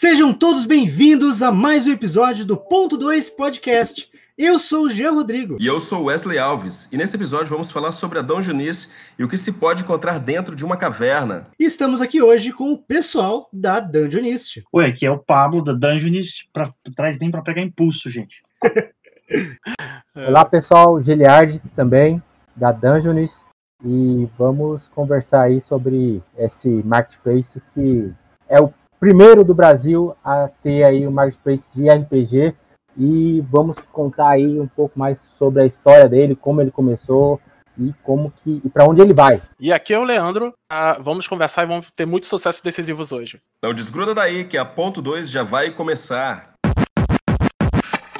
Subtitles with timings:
[0.00, 4.10] Sejam todos bem-vindos a mais um episódio do Ponto 2 Podcast.
[4.38, 5.58] Eu sou o Jean Rodrigo.
[5.60, 6.88] E eu sou Wesley Alves.
[6.90, 10.56] E nesse episódio vamos falar sobre a Dungeonice e o que se pode encontrar dentro
[10.56, 11.48] de uma caverna.
[11.58, 14.64] E estamos aqui hoje com o pessoal da Dungeonist.
[14.72, 16.48] Oi, aqui é o Pablo da Dungeonist.
[16.50, 18.42] Pra, traz nem para pegar impulso, gente.
[20.16, 20.98] Olá, pessoal.
[20.98, 22.22] Giliard também,
[22.56, 23.40] da Dungeonist.
[23.84, 28.10] E vamos conversar aí sobre esse marketplace que
[28.48, 32.54] é o primeiro do Brasil a ter aí o marketplace de RPG
[32.96, 37.40] e vamos contar aí um pouco mais sobre a história dele, como ele começou
[37.78, 39.40] e como que e para onde ele vai.
[39.58, 40.52] E aqui é o Leandro.
[40.70, 43.40] Ah, vamos conversar e vamos ter muitos sucessos decisivos hoje.
[43.64, 46.49] Não desgruda daí que a ponto 2 já vai começar.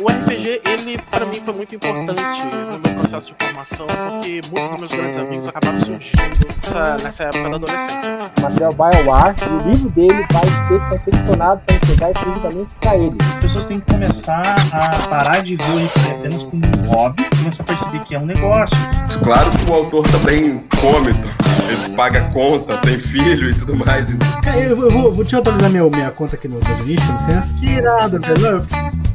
[0.01, 4.71] O RPG, ele para mim foi muito importante no meu processo de formação, porque muitos
[4.71, 8.33] dos meus grandes amigos acabaram surgindo nessa, nessa época da adolescência.
[8.39, 13.19] O material BioWare, e o livro dele vai ser confeccionado para entregar exclusivamente para ele.
[13.21, 17.25] As pessoas têm que começar a parar de ver o RPG apenas como um hobby,
[17.37, 18.77] começar a perceber que é um negócio.
[19.23, 24.17] Claro que o autor também come, ele paga conta, tem filho e tudo mais.
[24.47, 27.53] É, eu vou, vou, eu atualizar minha, minha conta aqui no com licença.
[27.61, 29.10] Que irado, velho.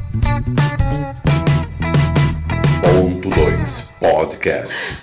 [2.82, 4.98] Ponto 2 Podcast.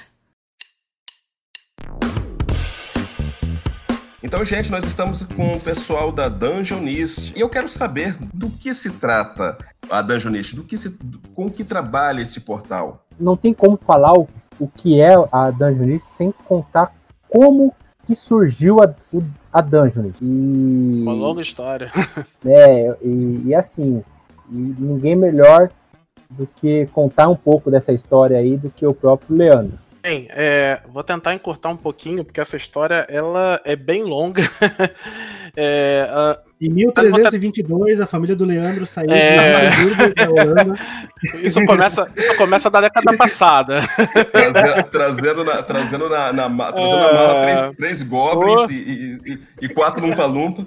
[4.23, 8.73] Então, gente, nós estamos com o pessoal da Dungeonist e eu quero saber do que
[8.73, 9.59] se trata
[9.91, 10.97] a Dungeonist, do que se,
[11.35, 13.05] com que trabalha esse portal.
[13.21, 14.27] Não tem como falar o,
[14.59, 16.95] o que é a Dungeonist sem contar
[17.29, 17.75] como
[18.07, 20.19] que surgiu a, o- a Dungeonist.
[20.25, 21.91] E, Uma longa história.
[22.45, 24.03] É, e, e assim,
[24.51, 25.71] e ninguém melhor
[26.31, 29.79] do que contar um pouco dessa história aí do que o próprio Leandro.
[30.03, 34.43] Bem, é, vou tentar encurtar um pouquinho, porque essa história ela é bem longa.
[35.55, 39.69] É, ah, Em 1322, a família do Leandro saiu É.
[39.69, 40.79] de Hamburgo da Holanda.
[41.43, 43.81] isso, começa, isso começa da década passada.
[44.33, 49.39] Traze- trazendo na, trazendo na, na, trazendo na mala três, três goblins e, e- e-
[49.67, 50.67] e quatro lumpa-lumpa.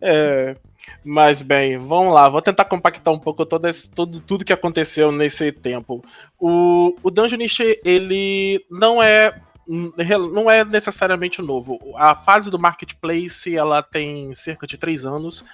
[0.00, 0.56] É.
[1.04, 5.10] Mas bem, vamos lá, vou tentar compactar um pouco todo esse- tudo, tudo que aconteceu
[5.12, 6.04] nesse tempo.
[6.38, 9.40] O, o Dungeonist, ele não é
[10.32, 11.78] não é necessariamente novo.
[11.94, 15.44] A fase do marketplace ela tem cerca de três anos,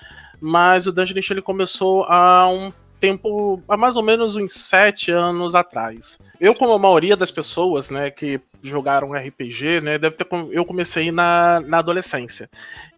[0.40, 5.54] mas o Dungeonist ele começou há um tempo, há mais ou menos uns sete anos
[5.54, 6.18] atrás.
[6.40, 11.12] Eu, como a maioria das pessoas, né, que jogaram RPG, né, deve ter, eu comecei
[11.12, 12.48] na, na adolescência.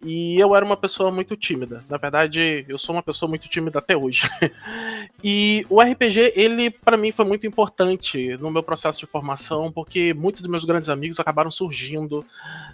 [0.01, 1.83] E eu era uma pessoa muito tímida.
[1.89, 4.27] Na verdade, eu sou uma pessoa muito tímida até hoje.
[5.23, 10.13] e o RPG, ele para mim foi muito importante no meu processo de formação, porque
[10.13, 12.25] muitos dos meus grandes amigos acabaram surgindo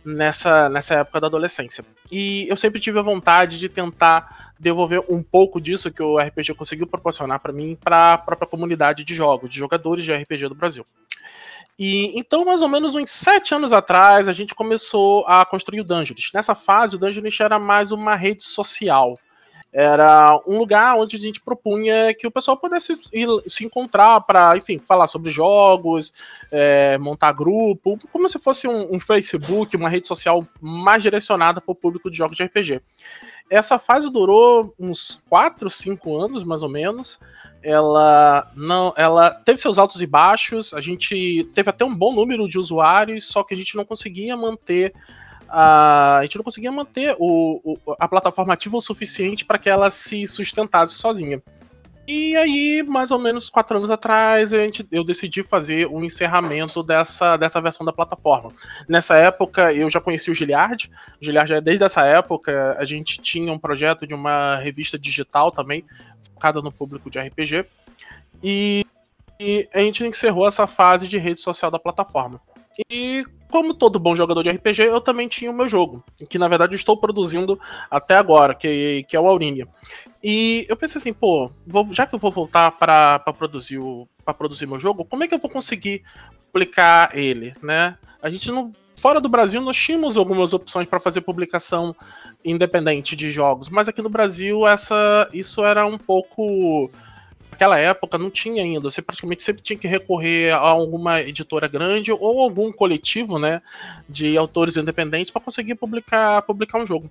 [0.05, 1.83] nessa, nessa época da adolescência.
[2.11, 6.53] E eu sempre tive a vontade de tentar devolver um pouco disso que o RPG
[6.53, 10.55] conseguiu proporcionar para mim para a própria comunidade de jogos, de jogadores de RPG do
[10.55, 10.85] Brasil.
[11.78, 15.84] E então, mais ou menos uns sete anos atrás, a gente começou a construir o
[15.84, 16.34] Dungeonist.
[16.34, 19.16] Nessa fase, o Dungeonist era mais uma rede social.
[19.75, 24.56] Era um lugar onde a gente propunha que o pessoal pudesse ir- se encontrar para,
[24.56, 26.13] enfim, falar sobre jogos,
[26.51, 31.72] é, montar grupo, como se fosse um, um Facebook, uma rede social mais direcionada para
[31.72, 32.81] o público de jogos de RPG.
[33.50, 37.19] Essa fase durou uns 4, 5 anos, mais ou menos
[37.63, 42.47] ela não ela teve seus altos e baixos a gente teve até um bom número
[42.47, 44.94] de usuários só que a gente não conseguia manter
[45.47, 49.69] a, a gente não conseguia manter o, o- a plataforma ativa o suficiente para que
[49.69, 51.41] ela se sustentasse sozinha
[52.07, 57.37] e aí mais ou menos quatro anos atrás gente, eu decidi fazer o encerramento dessa,
[57.37, 58.51] dessa versão da plataforma
[58.87, 60.91] nessa época eu já conheci o Giliard
[61.21, 65.51] o Giliard já desde essa época a gente tinha um projeto de uma revista digital
[65.51, 65.85] também
[66.43, 67.65] focada no público de RPG.
[68.43, 68.85] E,
[69.39, 72.41] e a gente encerrou essa fase de rede social da plataforma.
[72.91, 76.47] E como todo bom jogador de RPG, eu também tinha o meu jogo, que na
[76.47, 79.67] verdade estou produzindo até agora, que, que é o Aurinia.
[80.23, 84.33] E eu pensei assim, pô, vou- já que eu vou voltar para produzir o para
[84.33, 86.01] produzir meu jogo, como é que eu vou conseguir
[86.51, 87.95] publicar ele, né?
[88.23, 91.95] A gente não fora do Brasil nós tínhamos algumas opções para fazer publicação
[92.44, 96.89] independente de jogos, mas aqui no Brasil essa isso era um pouco
[97.53, 102.11] naquela época não tinha ainda, você praticamente sempre tinha que recorrer a alguma editora grande
[102.11, 103.61] ou algum coletivo, né,
[104.09, 107.09] de autores independentes para conseguir publicar publicar um jogo.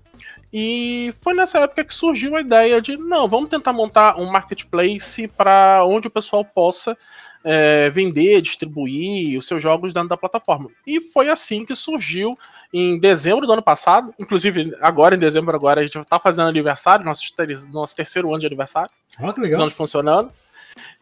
[0.53, 5.29] E foi nessa época que surgiu a ideia de não, vamos tentar montar um marketplace
[5.29, 6.99] para onde o pessoal possa
[7.45, 10.69] é, vender, distribuir os seus jogos dentro da plataforma.
[10.87, 12.37] E foi assim que surgiu
[12.73, 17.05] em dezembro do ano passado, inclusive agora em dezembro agora a gente está fazendo aniversário,
[17.05, 17.23] nosso,
[17.71, 18.91] nosso terceiro ano de aniversário.
[19.19, 19.53] Ah, que legal.
[19.53, 20.33] Estamos funcionando.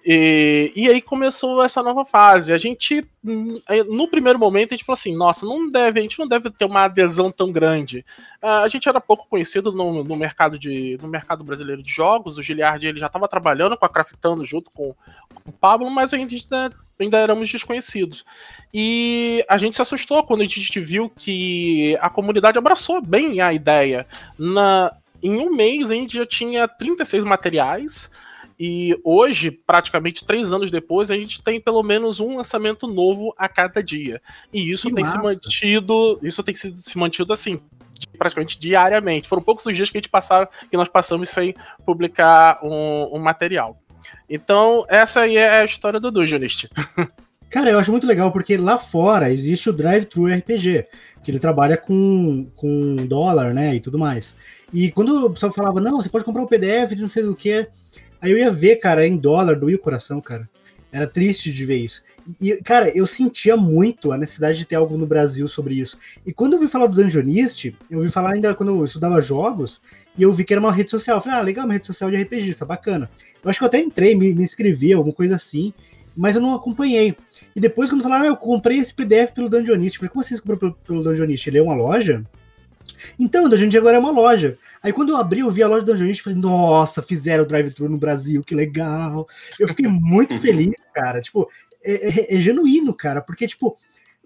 [0.05, 2.53] E, e aí começou essa nova fase.
[2.53, 6.27] A gente, no primeiro momento, a gente falou assim: nossa, não deve, a gente não
[6.27, 8.05] deve ter uma adesão tão grande.
[8.43, 12.39] Uh, a gente era pouco conhecido no, no, mercado de, no mercado brasileiro de jogos.
[12.39, 14.95] O Giliard ele já estava trabalhando com a Craftando junto com,
[15.35, 18.25] com o Pablo, mas a gente ainda, ainda éramos desconhecidos.
[18.73, 23.53] E a gente se assustou quando a gente viu que a comunidade abraçou bem a
[23.53, 24.07] ideia.
[24.39, 28.11] Na, em um mês a gente já tinha 36 materiais.
[28.63, 33.49] E hoje, praticamente três anos depois, a gente tem pelo menos um lançamento novo a
[33.49, 34.21] cada dia.
[34.53, 35.17] E isso que tem massa.
[35.17, 37.59] se mantido, isso tem se, se mantido assim,
[38.19, 39.31] praticamente diariamente.
[39.31, 41.55] Foram poucos os dias que a gente passaram, que nós passamos sem
[41.87, 43.81] publicar um, um material.
[44.29, 46.69] Então, essa aí é a história do Dungeonist.
[47.49, 50.87] Cara, eu acho muito legal porque lá fora existe o Drive-Thru RPG,
[51.25, 54.37] que ele trabalha com, com dólar, né, e tudo mais.
[54.71, 57.35] E quando o pessoal falava, não, você pode comprar um PDF de não sei do
[57.35, 57.67] que,
[58.21, 60.49] Aí eu ia ver, cara, em dólar, doía o coração, cara.
[60.93, 62.03] Era triste de ver isso.
[62.41, 65.97] E, cara, eu sentia muito a necessidade de ter algo no Brasil sobre isso.
[66.27, 69.81] E quando eu vi falar do Dungeonist, eu vi falar ainda quando eu estudava jogos,
[70.19, 71.19] e eu vi que era uma rede social.
[71.19, 73.11] Eu falei, ah, legal, uma rede social de RPGista, bacana.
[73.43, 75.73] Eu acho que eu até entrei, me, me inscrevi, alguma coisa assim,
[76.17, 77.17] mas eu não acompanhei.
[77.55, 80.35] E depois, quando falaram, ah, eu comprei esse PDF pelo Dungeonist, eu falei, como assim
[80.35, 81.49] você comprou pelo, pelo Dungeonist?
[81.49, 82.25] Ele é uma loja?
[83.19, 84.59] Então, o Dungeonist agora é uma loja.
[84.83, 87.47] Aí quando eu abri, eu vi a loja do Dungeonist e falei, nossa, fizeram o
[87.47, 89.27] drive-thru no Brasil, que legal.
[89.59, 91.21] Eu fiquei muito feliz, cara.
[91.21, 91.49] Tipo,
[91.83, 93.77] é, é, é, genuíno, cara, porque, tipo,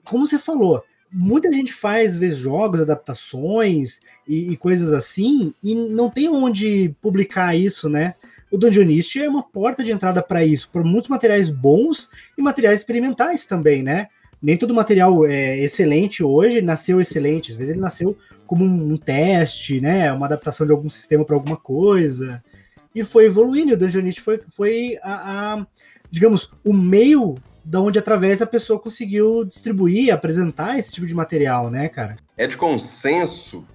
[0.05, 5.75] como você falou, muita gente faz, às vezes, jogos, adaptações e, e coisas assim, e
[5.75, 8.15] não tem onde publicar isso, né?
[8.51, 12.81] O Dungeonist é uma porta de entrada para isso, para muitos materiais bons e materiais
[12.81, 14.09] experimentais também, né?
[14.45, 18.15] Nem todo material é excelente hoje nasceu excelente, às vezes ele nasceu
[18.47, 20.13] como um, teste, né?
[20.13, 22.45] Uma adaptação de algum sistema para alguma coisa.
[22.95, 23.73] E foi evoluindo.
[23.73, 25.67] O Dungeonist foi, foi a, a,
[26.11, 31.71] digamos, o meio da onde através a pessoa conseguiu distribuir, apresentar esse tipo de material,
[31.71, 32.15] né, cara?
[32.37, 33.67] É de consenso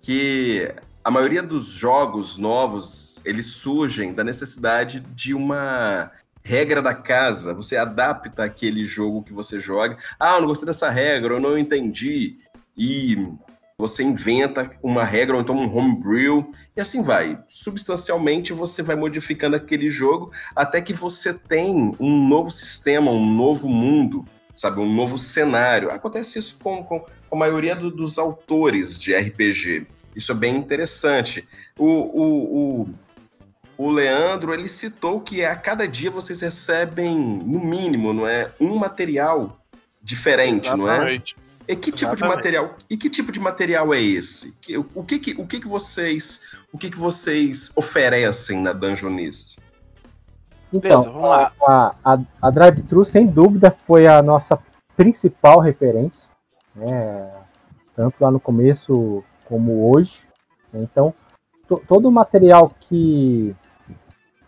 [0.00, 0.74] que
[1.04, 6.10] a maioria dos jogos novos eles surgem da necessidade de uma
[6.48, 7.52] regra da casa.
[7.52, 9.98] Você adapta aquele jogo que você joga.
[10.18, 12.38] Ah, eu não gostei dessa regra, eu não entendi.
[12.74, 13.28] E
[13.76, 17.38] você inventa uma regra ou então um homebrew, e assim vai.
[17.46, 23.68] Substancialmente você vai modificando aquele jogo até que você tem um novo sistema, um novo
[23.68, 24.24] mundo,
[24.54, 24.80] sabe?
[24.80, 25.90] Um novo cenário.
[25.90, 29.86] Acontece isso com, com a maioria do, dos autores de RPG.
[30.16, 31.46] Isso é bem interessante.
[31.78, 32.88] O, o, o,
[33.78, 38.50] o Leandro, ele citou que a cada dia vocês recebem, no mínimo, não é?
[38.60, 39.56] Um material
[40.02, 41.36] diferente, Exatamente.
[41.36, 41.48] não é?
[41.68, 42.74] E que tipo de material?
[42.88, 44.58] E que tipo de material é esse?
[44.94, 46.42] O que que, o que, que vocês
[46.72, 49.58] o que, que vocês oferecem na Dungeonist?
[50.72, 54.58] Então, Beleza, a, a, a, a Drive-Thru, sem dúvida, foi a nossa
[54.96, 56.28] principal referência,
[56.74, 57.30] né?
[57.94, 60.26] tanto lá no começo como hoje.
[60.74, 61.14] Então,
[61.66, 63.54] to, todo o material que,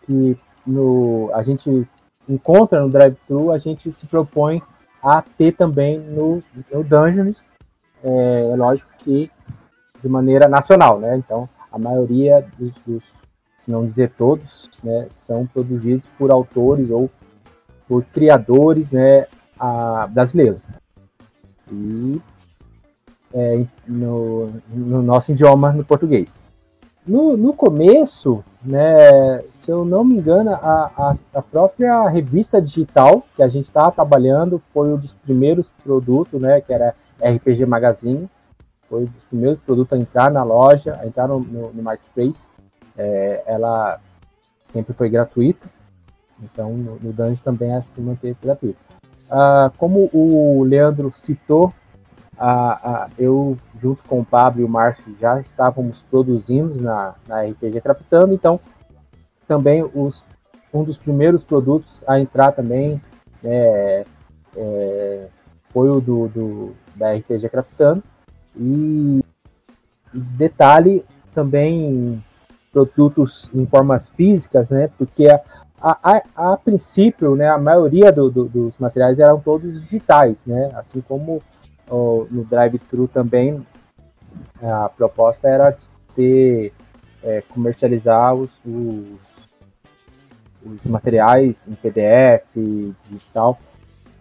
[0.01, 1.87] que no, a gente
[2.27, 4.61] encontra no Drive-Thru, a gente se propõe
[5.01, 7.51] a ter também no, no Dungeons,
[8.03, 9.31] é, é, lógico que
[10.01, 11.17] de maneira nacional, né?
[11.17, 13.03] Então, a maioria dos, dos
[13.61, 17.11] se não dizer todos, né, são produzidos por autores ou
[17.87, 19.27] por criadores, né,
[19.59, 20.59] a, brasileiros.
[21.71, 22.19] E
[23.31, 26.41] é, no, no, nosso idioma, no português.
[27.11, 33.21] No, no começo, né, se eu não me engano, a, a, a própria revista digital
[33.35, 38.29] que a gente estava trabalhando foi um dos primeiros produtos, né, que era RPG Magazine,
[38.89, 42.47] foi um dos primeiros produtos a entrar na loja, a entrar no, no, no Marketplace.
[42.97, 43.99] É, ela
[44.63, 45.67] sempre foi gratuita,
[46.41, 48.79] então no, no Dungeon também é se manter gratuito.
[49.29, 51.73] Ah, como o Leandro citou
[52.41, 57.43] a, a, eu, junto com o Pablo e o Márcio, já estávamos produzindo na, na
[57.43, 58.59] RPG Craftando, então
[59.47, 60.25] também os,
[60.73, 62.99] um dos primeiros produtos a entrar também
[63.43, 64.05] é,
[64.57, 65.27] é,
[65.69, 68.01] foi o do, do, da RPG Craftando.
[68.57, 69.23] E
[70.11, 71.05] detalhe
[71.35, 72.23] também
[72.73, 74.89] produtos em formas físicas, né?
[74.97, 75.41] Porque a,
[75.79, 80.71] a, a, a princípio, né, a maioria do, do, dos materiais eram todos digitais, né?
[80.75, 81.41] Assim como
[81.91, 83.65] no drive-thru também
[84.61, 85.75] a proposta era
[86.15, 86.73] ter
[87.23, 89.49] é, comercializar os, os,
[90.65, 92.45] os materiais em PDF,
[93.09, 93.59] digital,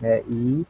[0.00, 0.22] né?
[0.28, 0.66] E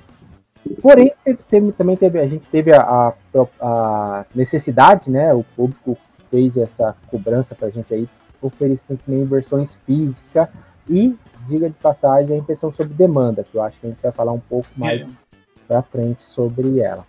[0.83, 3.15] porém teve, teve, também teve a gente teve a, a,
[3.61, 5.33] a, necessidade, né?
[5.33, 5.97] O público
[6.31, 8.09] fez essa cobrança para a gente aí
[8.43, 10.49] oferecer também versões físicas
[10.89, 11.17] e
[11.49, 14.33] diga de passagem a impressão sob demanda, que eu acho que a gente vai falar
[14.33, 15.30] um pouco mais é.
[15.71, 17.07] Para frente sobre ela.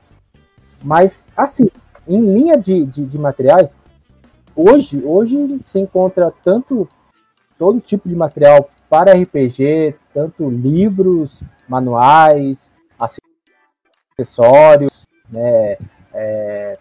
[0.84, 1.68] Mas assim,
[2.08, 3.75] em linha de, de, de materiais,
[4.56, 6.88] hoje hoje se encontra tanto
[7.58, 12.75] todo tipo de material para RPG, tanto livros, manuais,
[14.20, 15.77] acessórios, né,
[16.13, 16.77] é,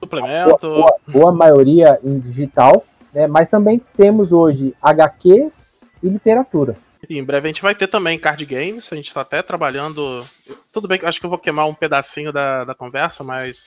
[0.00, 5.68] suplemento, boa, boa, boa, maioria em digital, né, mas também temos hoje HQs
[6.02, 6.74] e literatura.
[7.08, 10.26] E em breve a gente vai ter também card games, a gente está até trabalhando.
[10.72, 13.66] Tudo bem que acho que eu vou queimar um pedacinho da, da conversa, mas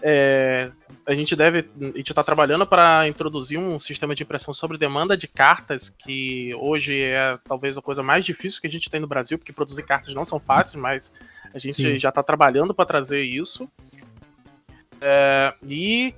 [0.00, 0.70] é,
[1.06, 1.68] a gente deve.
[1.80, 6.54] A gente está trabalhando para introduzir um sistema de impressão sobre demanda de cartas, que
[6.54, 9.82] hoje é talvez a coisa mais difícil que a gente tem no Brasil, porque produzir
[9.82, 11.12] cartas não são fáceis, mas
[11.52, 11.98] a gente Sim.
[11.98, 13.68] já está trabalhando para trazer isso.
[15.00, 16.14] É, e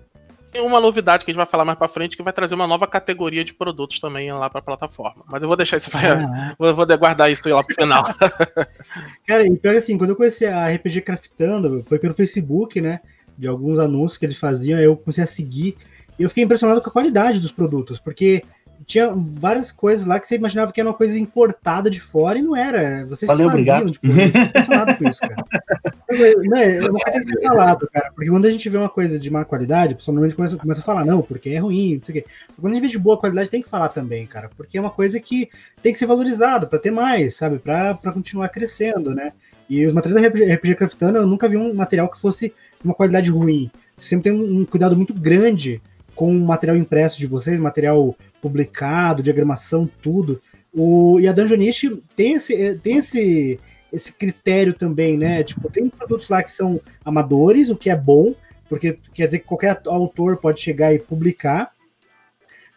[0.61, 2.87] uma novidade que a gente vai falar mais para frente que vai trazer uma nova
[2.87, 5.25] categoria de produtos também lá para a plataforma.
[5.27, 8.05] Mas eu vou deixar isso para vou, vou guardar isso lá pro final.
[9.27, 13.01] Cara, e pior assim, quando eu conheci a RPG Craftando, foi pelo Facebook, né?
[13.37, 15.77] de alguns anúncios que eles faziam, eu comecei a seguir
[16.19, 18.43] e eu fiquei impressionado com a qualidade dos produtos, porque
[18.87, 22.43] tinha várias coisas lá que você imaginava que era uma coisa importada de fora e
[22.43, 23.07] não era.
[23.07, 23.91] Vocês Valeu, faziam, obrigado.
[23.93, 25.37] Tipo, eu com isso, cara.
[26.45, 29.19] Não, é, uma coisa que ser falado, cara, porque quando a gente vê uma coisa
[29.19, 32.05] de má qualidade, o pessoal normalmente começa, começa a falar, não, porque é ruim, não
[32.05, 32.29] sei o quê.
[32.61, 34.91] Quando a gente vê de boa qualidade, tem que falar também, cara, porque é uma
[34.91, 35.49] coisa que
[35.83, 39.33] tem que ser valorizado para ter mais, sabe, para continuar crescendo, né?
[39.69, 42.53] E os materiais da RPG, Craftando, eu nunca vi um material que fosse
[42.85, 43.71] uma qualidade ruim.
[43.97, 45.81] Você sempre tem um cuidado muito grande
[46.15, 50.41] com material impresso de vocês, material publicado, diagramação, tudo.
[50.73, 53.59] O, e a Dungeonish tem esse, eh, tem esse,
[53.93, 55.43] esse critério também, né?
[55.43, 58.35] Tipo, tem produtos lá que são amadores, o que é bom,
[58.69, 61.73] porque quer dizer que qualquer autor pode chegar e publicar,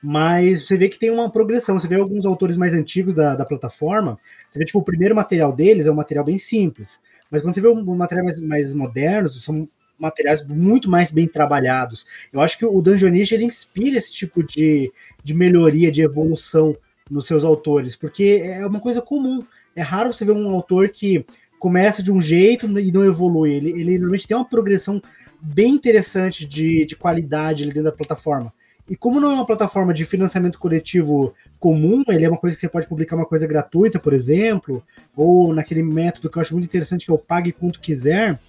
[0.01, 1.77] mas você vê que tem uma progressão.
[1.77, 5.51] Você vê alguns autores mais antigos da, da plataforma, você vê, tipo, o primeiro material
[5.51, 7.01] deles é um material bem simples,
[7.32, 9.67] mas quando você vê um, material mais, mais modernos, são
[9.98, 12.06] materiais muito mais bem trabalhados.
[12.32, 14.92] Eu acho que o Dungeonist ele inspira esse tipo de,
[15.24, 16.75] de melhoria, de evolução
[17.10, 19.44] nos seus autores, porque é uma coisa comum.
[19.75, 21.25] É raro você ver um autor que
[21.60, 23.51] começa de um jeito e não evolui.
[23.51, 25.01] Ele, ele normalmente tem uma progressão
[25.42, 28.54] bem interessante de, de qualidade dentro da plataforma.
[28.89, 32.62] E como não é uma plataforma de financiamento coletivo comum, ele é uma coisa que
[32.62, 34.82] você pode publicar uma coisa gratuita, por exemplo,
[35.16, 38.39] ou naquele método que eu acho muito interessante, que é o pague quanto quiser,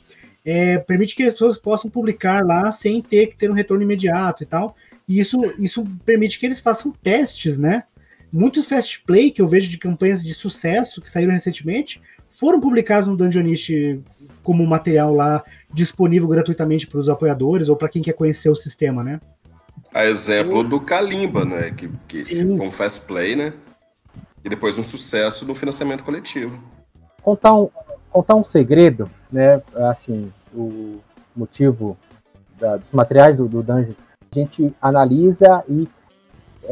[0.44, 4.42] é, permite que as pessoas possam publicar lá sem ter que ter um retorno imediato
[4.42, 4.76] e tal.
[5.06, 7.84] E isso, isso permite que eles façam testes, né?
[8.32, 13.08] Muitos fast play que eu vejo de campanhas de sucesso que saíram recentemente foram publicados
[13.08, 14.02] no Dungeonist
[14.42, 15.42] como material lá
[15.72, 19.20] disponível gratuitamente para os apoiadores ou para quem quer conhecer o sistema, né?
[19.92, 21.70] A exemplo do Kalimba, né?
[21.70, 23.54] Que, que foi um fast play, né?
[24.44, 26.62] E depois um sucesso no financiamento coletivo.
[27.22, 27.70] Contar um,
[28.18, 29.62] contar um segredo, né?
[29.88, 30.98] Assim, o
[31.36, 31.96] motivo
[32.58, 33.94] da, dos materiais do, do Dungeon,
[34.32, 35.88] a gente analisa e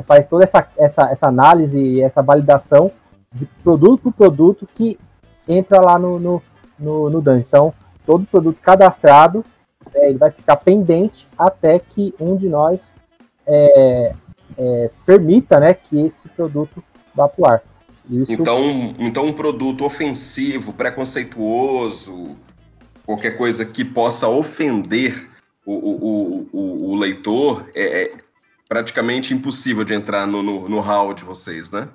[0.05, 2.91] faz toda essa, essa, essa análise e essa validação
[3.33, 4.99] de produto por produto que
[5.47, 6.43] entra lá no, no,
[6.77, 7.45] no, no Dungeon.
[7.47, 7.75] Então,
[8.05, 9.45] todo produto cadastrado,
[9.95, 12.93] é, ele vai ficar pendente até que um de nós
[13.47, 14.13] é,
[14.59, 16.83] é, permita né, que esse produto
[17.15, 17.63] vá para o ar.
[18.11, 18.33] Isso...
[18.33, 22.37] Então, então, um produto ofensivo, preconceituoso,
[23.05, 25.29] qualquer coisa que possa ofender
[25.65, 28.13] o, o, o, o leitor, é, é,
[28.69, 31.89] praticamente impossível de entrar no, no, no hall de vocês, né?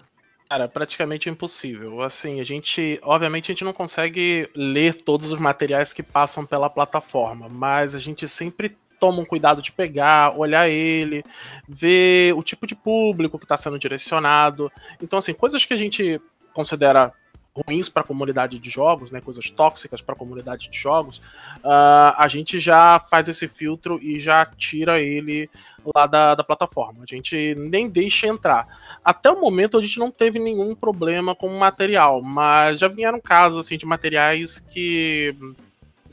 [0.49, 2.01] Cara, praticamente impossível.
[2.01, 6.69] Assim, a gente, obviamente, a gente não consegue ler todos os materiais que passam pela
[6.69, 11.23] plataforma, mas a gente sempre toma um cuidado de pegar, olhar ele,
[11.67, 14.71] ver o tipo de público que está sendo direcionado.
[15.01, 16.21] Então, assim, coisas que a gente
[16.53, 17.11] considera
[17.53, 21.17] ruins para a comunidade de jogos, né, coisas tóxicas para a comunidade de jogos,
[21.57, 25.49] uh, a gente já faz esse filtro e já tira ele
[25.95, 27.03] lá da, da plataforma.
[27.03, 28.67] A gente nem deixa entrar.
[29.03, 33.19] Até o momento a gente não teve nenhum problema com o material, mas já vieram
[33.19, 35.35] casos assim de materiais que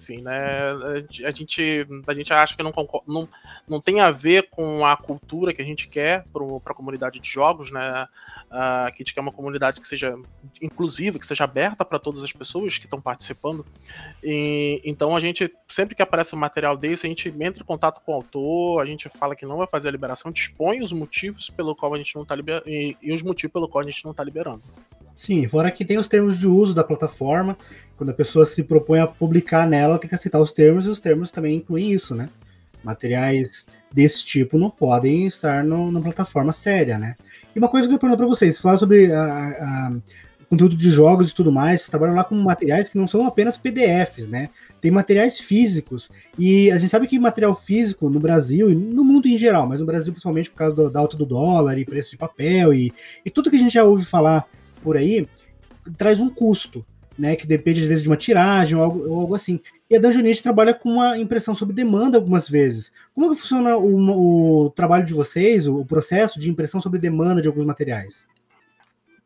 [0.08, 0.70] enfim, né?
[1.24, 2.72] A gente, a gente acha que não,
[3.06, 3.28] não,
[3.68, 7.28] não tem a ver com a cultura que a gente quer para a comunidade de
[7.28, 8.06] jogos, né?
[8.46, 10.16] Uh, que a gente quer uma comunidade que seja
[10.62, 13.66] inclusiva, que seja aberta para todas as pessoas que estão participando.
[14.22, 18.00] E, então a gente, sempre que aparece um material desse, a gente entra em contato
[18.00, 21.50] com o autor, a gente fala que não vai fazer a liberação, dispõe os motivos
[21.50, 24.04] pelo qual a gente não está liberando e, e os motivos pelo qual a gente
[24.04, 24.62] não está liberando.
[25.18, 27.58] Sim, fora que tem os termos de uso da plataforma.
[27.96, 31.00] Quando a pessoa se propõe a publicar nela, tem que aceitar os termos, e os
[31.00, 32.28] termos também incluem isso, né?
[32.84, 37.16] Materiais desse tipo não podem estar no, na plataforma séria, né?
[37.52, 39.92] E uma coisa que eu pergunto para vocês, falar sobre a, a,
[40.48, 43.58] conteúdo de jogos e tudo mais, vocês trabalham lá com materiais que não são apenas
[43.58, 44.50] PDFs, né?
[44.80, 46.12] Tem materiais físicos.
[46.38, 49.80] E a gente sabe que material físico no Brasil e no mundo em geral, mas
[49.80, 52.92] no Brasil principalmente por causa do, da alta do dólar e preço de papel e,
[53.26, 54.46] e tudo que a gente já ouve falar
[54.78, 55.28] por aí,
[55.96, 56.84] traz um custo,
[57.18, 57.34] né?
[57.36, 59.60] Que depende, às vezes, de uma tiragem ou algo, ou algo assim.
[59.90, 62.92] E a Dungeonist trabalha com uma impressão sob demanda algumas vezes.
[63.14, 66.98] Como é que funciona o, o trabalho de vocês, o, o, processo de impressão sob
[66.98, 68.26] demanda de alguns materiais?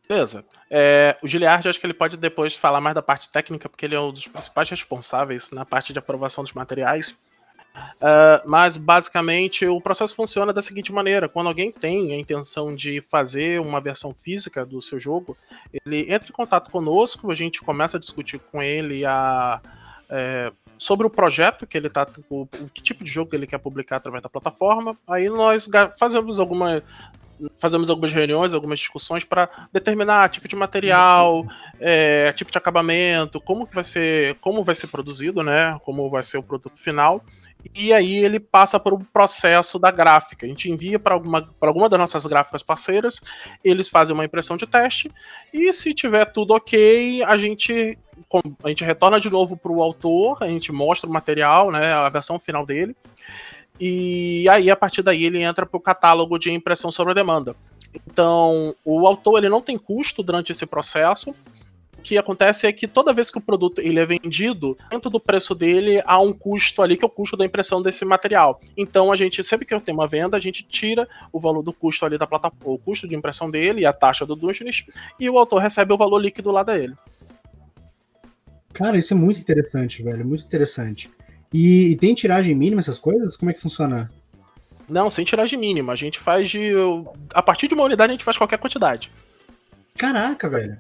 [0.09, 0.45] Beleza.
[0.71, 3.95] É, o Giliard, acho que ele pode depois falar mais da parte técnica, porque ele
[3.95, 7.15] é um dos principais responsáveis na parte de aprovação dos materiais.
[7.75, 13.01] Uh, mas basicamente o processo funciona da seguinte maneira: quando alguém tem a intenção de
[13.01, 15.37] fazer uma versão física do seu jogo,
[15.85, 19.61] ele entra em contato conosco, a gente começa a discutir com ele a,
[20.11, 23.59] é, sobre o projeto que ele está, o, o, que tipo de jogo ele quer
[23.59, 24.97] publicar através da plataforma.
[25.09, 26.83] Aí nós fazemos alguma
[27.59, 31.45] fazemos algumas reuniões, algumas discussões para determinar tipo de material,
[31.81, 35.79] é, tipo de acabamento, como que vai ser, como vai ser produzido, né?
[35.85, 37.25] Como vai ser o produto final
[37.75, 40.47] e aí ele passa por um processo da gráfica.
[40.47, 43.21] A gente envia para alguma, alguma das nossas gráficas parceiras,
[43.65, 45.11] eles fazem uma impressão de teste,
[45.53, 47.99] e se tiver tudo ok, a gente,
[48.63, 52.09] a gente retorna de novo para o autor, a gente mostra o material, né, a
[52.09, 52.97] versão final dele,
[53.81, 57.57] e aí a partir daí ele entra para o catálogo de impressão sobre demanda.
[57.95, 61.35] Então, o autor ele não tem custo durante esse processo,
[62.03, 65.55] que acontece é que toda vez que o produto ele é vendido, dentro do preço
[65.55, 68.61] dele há um custo ali que é o custo da impressão desse material.
[68.77, 72.05] Então a gente, sempre que tem uma venda, a gente tira o valor do custo
[72.05, 74.85] ali da plataforma, o custo de impressão dele e a taxa do Dungeons,
[75.19, 76.95] e o autor recebe o valor líquido lá dele.
[78.73, 81.11] Cara, isso é muito interessante, velho, muito interessante.
[81.53, 83.37] E, e tem tiragem mínima essas coisas?
[83.37, 84.11] Como é que funciona?
[84.89, 85.93] Não, sem tiragem mínima.
[85.93, 86.73] A gente faz de.
[87.35, 89.11] A partir de uma unidade a gente faz qualquer quantidade.
[89.97, 90.79] Caraca, velho.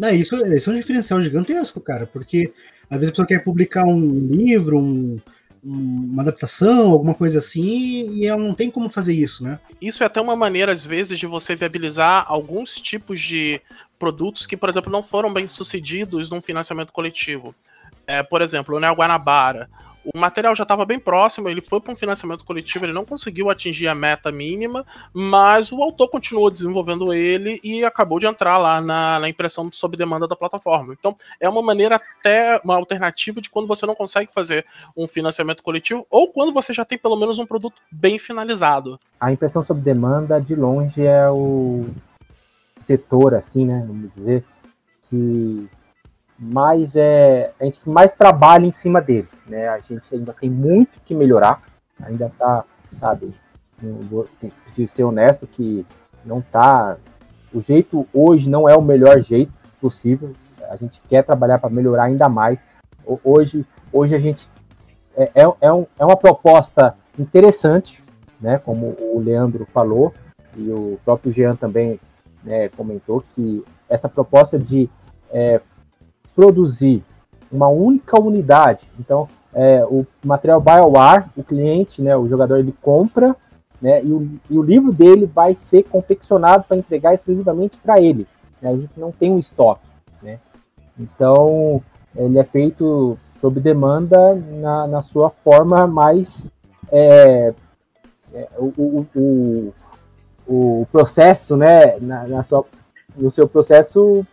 [0.00, 2.50] Não, isso, isso é um diferencial gigantesco, cara, porque
[2.88, 5.18] às vezes a pessoa quer publicar um livro, um,
[5.62, 9.58] uma adaptação, alguma coisa assim, e ela não tem como fazer isso, né?
[9.78, 13.60] Isso é até uma maneira, às vezes, de você viabilizar alguns tipos de
[13.98, 17.54] produtos que, por exemplo, não foram bem sucedidos num financiamento coletivo.
[18.06, 19.68] É, por exemplo, o Neo Guanabara
[20.14, 23.48] o material já estava bem próximo, ele foi para um financiamento coletivo, ele não conseguiu
[23.50, 28.80] atingir a meta mínima, mas o autor continuou desenvolvendo ele e acabou de entrar lá
[28.80, 30.94] na, na impressão sob demanda da plataforma.
[30.98, 34.64] Então, é uma maneira até uma alternativa de quando você não consegue fazer
[34.96, 38.98] um financiamento coletivo ou quando você já tem pelo menos um produto bem finalizado.
[39.20, 41.86] A impressão sob demanda, de longe, é o
[42.80, 44.44] setor, assim, né, vamos dizer,
[45.08, 45.68] que
[46.40, 49.68] mais é a gente mais trabalha em cima dele, né?
[49.68, 51.62] A gente ainda tem muito que melhorar,
[52.02, 52.64] ainda tá,
[52.98, 53.34] sabe?
[54.62, 55.86] preciso ser honesto que
[56.22, 56.98] não tá
[57.52, 60.32] o jeito hoje não é o melhor jeito possível.
[60.70, 62.60] A gente quer trabalhar para melhorar ainda mais.
[63.24, 64.48] Hoje, hoje a gente
[65.16, 68.02] é, é, é, um, é uma proposta interessante,
[68.40, 68.58] né?
[68.58, 70.14] Como o Leandro falou
[70.56, 71.98] e o próprio Jean também
[72.42, 74.88] né, comentou que essa proposta de
[75.32, 75.60] é,
[76.34, 77.02] produzir
[77.50, 78.88] uma única unidade.
[78.98, 83.34] Então, é, o material BioWare, o cliente, né, o jogador, ele compra,
[83.80, 88.26] né, e o, e o livro dele vai ser confeccionado para entregar exclusivamente para ele.
[88.60, 89.86] Né, a gente não tem um estoque.
[90.22, 90.38] Né?
[90.98, 91.82] Então,
[92.14, 96.50] ele é feito sob demanda na, na sua forma mais.
[96.92, 97.54] É,
[98.34, 99.74] é, o, o, o,
[100.46, 102.64] o, processo, né, na, na sua,
[103.16, 104.26] no seu processo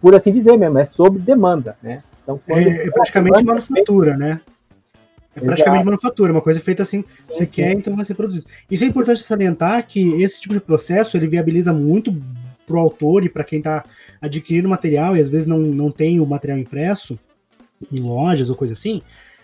[0.00, 2.02] por assim dizer mesmo, é sob demanda, né?
[2.22, 4.40] Então, é, é praticamente manufatura, né?
[5.34, 5.84] É praticamente Exato.
[5.84, 7.78] manufatura, uma coisa feita assim, sim, você sim, quer, sim.
[7.78, 8.46] então vai ser produzido.
[8.70, 12.14] Isso é importante salientar que esse tipo de processo ele viabiliza muito
[12.66, 13.84] para o autor e para quem está
[14.20, 17.18] adquirindo material e às vezes não, não tem o material impresso
[17.90, 19.00] em lojas ou coisa assim,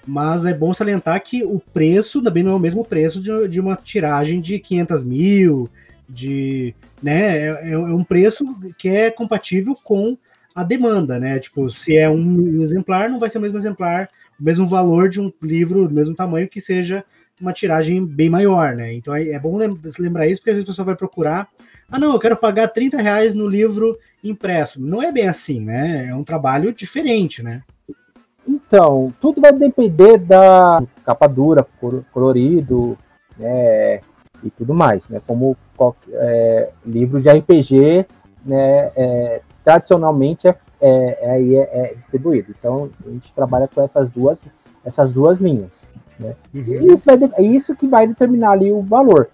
[0.07, 3.61] mas é bom salientar que o preço também não é o mesmo preço de, de
[3.61, 5.71] uma tiragem de 500 mil,
[6.09, 8.45] de, né, é, é um preço
[8.77, 10.19] que é compatível com
[10.55, 11.38] a demanda, né?
[11.38, 15.21] Tipo, se é um exemplar, não vai ser o mesmo exemplar o mesmo valor de
[15.21, 17.05] um livro do mesmo tamanho que seja
[17.40, 18.95] uma tiragem bem maior, né?
[18.95, 19.57] Então é, bom
[19.99, 21.49] lembrar isso, porque às vezes a pessoa vai procurar.
[21.90, 24.81] Ah, não, eu quero pagar 30 reais no livro impresso.
[24.81, 26.09] Não é bem assim, né?
[26.09, 27.62] É um trabalho diferente, né?
[28.47, 31.67] Então, tudo vai depender da capa dura,
[32.12, 32.97] colorido,
[33.38, 34.01] né,
[34.43, 35.21] e tudo mais, né?
[35.27, 38.07] Como qualquer, é, livros de RPG,
[38.45, 42.55] né, é, tradicionalmente é, é, é, é, distribuído.
[42.57, 44.40] Então, a gente trabalha com essas duas,
[44.85, 45.92] essas duas linhas.
[46.18, 46.37] Né?
[46.55, 46.92] Uhum.
[46.92, 49.31] Isso vai, é isso que vai determinar ali o valor.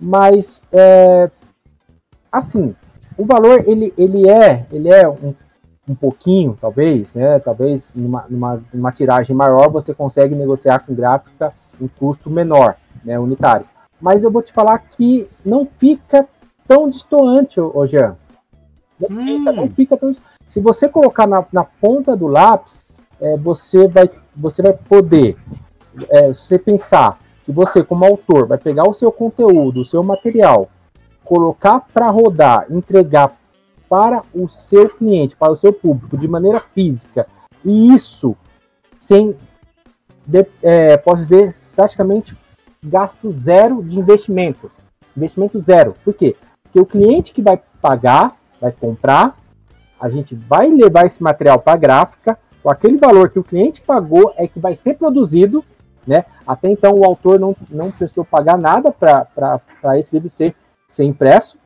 [0.00, 1.30] Mas, é,
[2.32, 2.74] assim,
[3.16, 5.34] o valor ele, ele é, ele é um
[5.88, 7.38] um pouquinho, talvez, né?
[7.38, 13.18] Talvez numa, numa, numa tiragem maior você consegue negociar com gráfica um custo menor, né?
[13.18, 13.66] Unitário.
[14.00, 16.26] Mas eu vou te falar que não fica
[16.66, 18.16] tão distoante, ô Jean.
[19.00, 19.24] Não, hum.
[19.24, 20.12] fica, não fica tão
[20.46, 22.84] Se você colocar na, na ponta do lápis,
[23.20, 25.36] é, você, vai, você vai poder,
[26.10, 30.02] é, se você pensar que você, como autor, vai pegar o seu conteúdo, o seu
[30.02, 30.68] material,
[31.24, 33.36] colocar para rodar, entregar
[33.88, 37.26] para o seu cliente, para o seu público, de maneira física.
[37.64, 38.36] E isso
[38.98, 39.36] sem,
[40.26, 42.36] de, é, posso dizer, praticamente
[42.82, 44.70] gasto zero de investimento.
[45.16, 45.94] Investimento zero.
[46.04, 46.36] Por quê?
[46.62, 49.36] Porque o cliente que vai pagar, vai comprar,
[50.00, 53.82] a gente vai levar esse material para a gráfica, com aquele valor que o cliente
[53.82, 55.64] pagou é que vai ser produzido,
[56.06, 56.24] né?
[56.46, 60.54] Até então o autor não, não precisou pagar nada para esse livro ser,
[60.88, 61.58] ser impresso,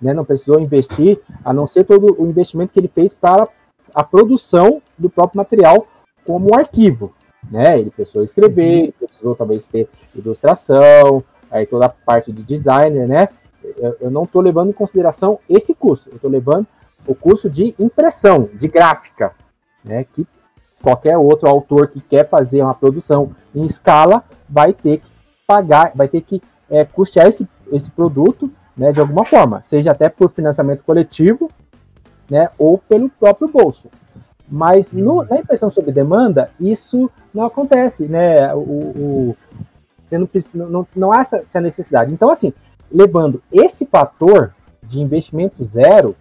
[0.00, 3.48] né, não precisou investir, a não ser todo o investimento que ele fez para
[3.94, 5.86] a produção do próprio material
[6.24, 7.14] como arquivo.
[7.50, 7.80] Né?
[7.80, 13.28] Ele precisou escrever, ele precisou talvez ter ilustração, aí toda a parte de designer, né?
[14.00, 16.66] Eu, não estou levando em consideração esse custo, eu estou levando
[17.06, 19.32] o custo de impressão, de gráfica,
[19.84, 20.04] né?
[20.12, 20.26] Que
[20.82, 25.10] qualquer outro autor que quer fazer uma produção em escala vai ter que
[25.46, 30.08] pagar, vai ter que é, custear esse, esse produto né, de alguma forma, seja até
[30.08, 31.50] por financiamento coletivo,
[32.30, 33.88] né, ou pelo próprio bolso.
[34.48, 35.26] Mas no, uhum.
[35.28, 38.54] na impressão sob demanda, isso não acontece, né?
[38.54, 39.36] O, o
[40.04, 42.14] você não, não, não há essa, essa necessidade.
[42.14, 42.52] Então, assim,
[42.90, 46.14] levando esse fator de investimento zero,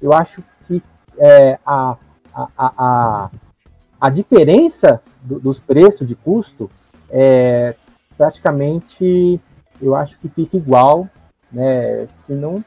[0.00, 0.82] eu acho que
[1.18, 1.96] é, a,
[2.34, 3.30] a, a,
[4.00, 6.70] a diferença do, dos preços de custo
[7.10, 7.74] é
[8.16, 9.40] praticamente,
[9.80, 11.08] eu acho que fica igual
[11.52, 12.06] né?
[12.06, 12.64] Se não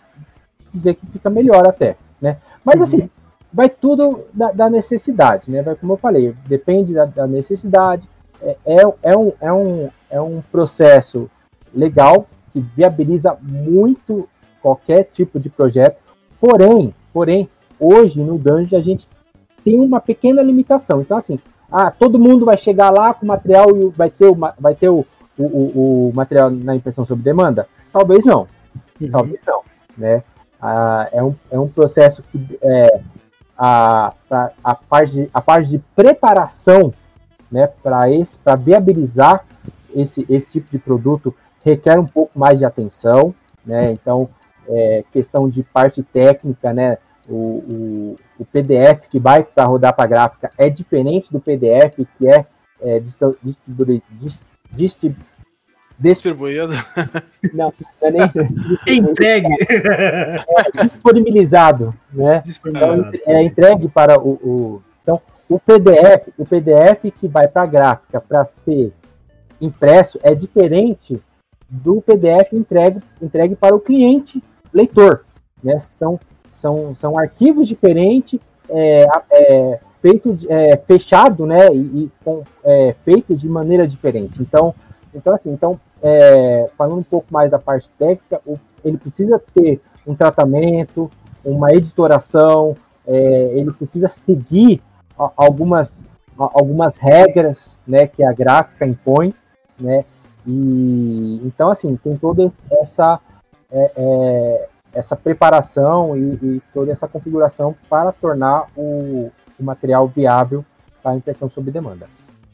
[0.72, 2.38] dizer que fica melhor até, né?
[2.64, 3.10] Mas assim, uhum.
[3.52, 5.62] vai tudo da, da, necessidade, né?
[5.62, 8.08] Vai, como eu falei, depende da, da necessidade.
[8.42, 11.30] É, é, é, um, é, um, é um processo
[11.74, 14.30] legal que viabiliza muito
[14.62, 15.98] qualquer tipo de projeto.
[16.40, 19.10] Porém, porém, hoje no Dungeon a gente
[19.62, 21.02] tem uma pequena limitação.
[21.02, 21.38] Então, assim,
[21.70, 24.88] ah, todo mundo vai chegar lá com o material e vai ter o, vai ter
[24.88, 25.06] o,
[25.38, 27.68] o, o, o material na impressão sob demanda?
[27.92, 28.48] Talvez não.
[29.02, 29.12] Uhum.
[29.12, 29.62] Talvez não,
[29.98, 30.24] né?
[30.62, 33.02] Ah, é, um, é um processo que é,
[33.58, 36.94] a, a, a, parte de, a parte de preparação
[37.52, 39.46] né, para viabilizar
[39.94, 43.34] esse, esse tipo de produto requer um pouco mais de atenção,
[43.66, 43.92] né?
[43.92, 44.30] Então,
[44.70, 46.98] é, questão de parte técnica, né?
[47.28, 52.28] O, o, o PDF que vai para rodar para gráfica é diferente do PDF que
[52.28, 52.46] é,
[52.80, 54.04] é distribuído,
[54.72, 55.26] distribuído
[55.98, 56.74] Distribuído.
[57.54, 59.00] Não, não é nem.
[59.00, 59.48] entregue.
[59.70, 62.42] É disponibilizado, né?
[62.46, 63.16] Disponibilizado.
[63.16, 67.66] Então, é entregue para o, o, Então, o PDF, o PDF que vai para a
[67.66, 68.92] gráfica para ser
[69.62, 71.22] impresso é diferente
[71.84, 74.42] do PDF entregue, entregue para o cliente
[74.74, 75.26] leitor.
[75.64, 75.78] Né?
[75.80, 76.20] São,
[76.52, 81.68] são, são arquivos diferentes, é, é, feito, é, fechado, né?
[81.74, 82.12] E, e
[82.64, 84.42] é, feito de maneira diferente.
[84.42, 84.74] Então,
[85.14, 89.82] então, assim, então, é, falando um pouco mais da parte técnica, o, ele precisa ter
[90.06, 91.10] um tratamento,
[91.44, 92.76] uma editoração,
[93.08, 94.82] é, ele precisa seguir
[95.18, 96.04] algumas,
[96.38, 99.34] algumas regras né, que a gráfica impõe,
[99.80, 100.06] né?
[100.46, 102.50] E então assim tem toda
[102.82, 103.20] essa
[103.72, 110.64] é, é, essa preparação e, e, toda essa configuração para tornar o, o material viável
[111.02, 112.08] para a impressão sob demanda.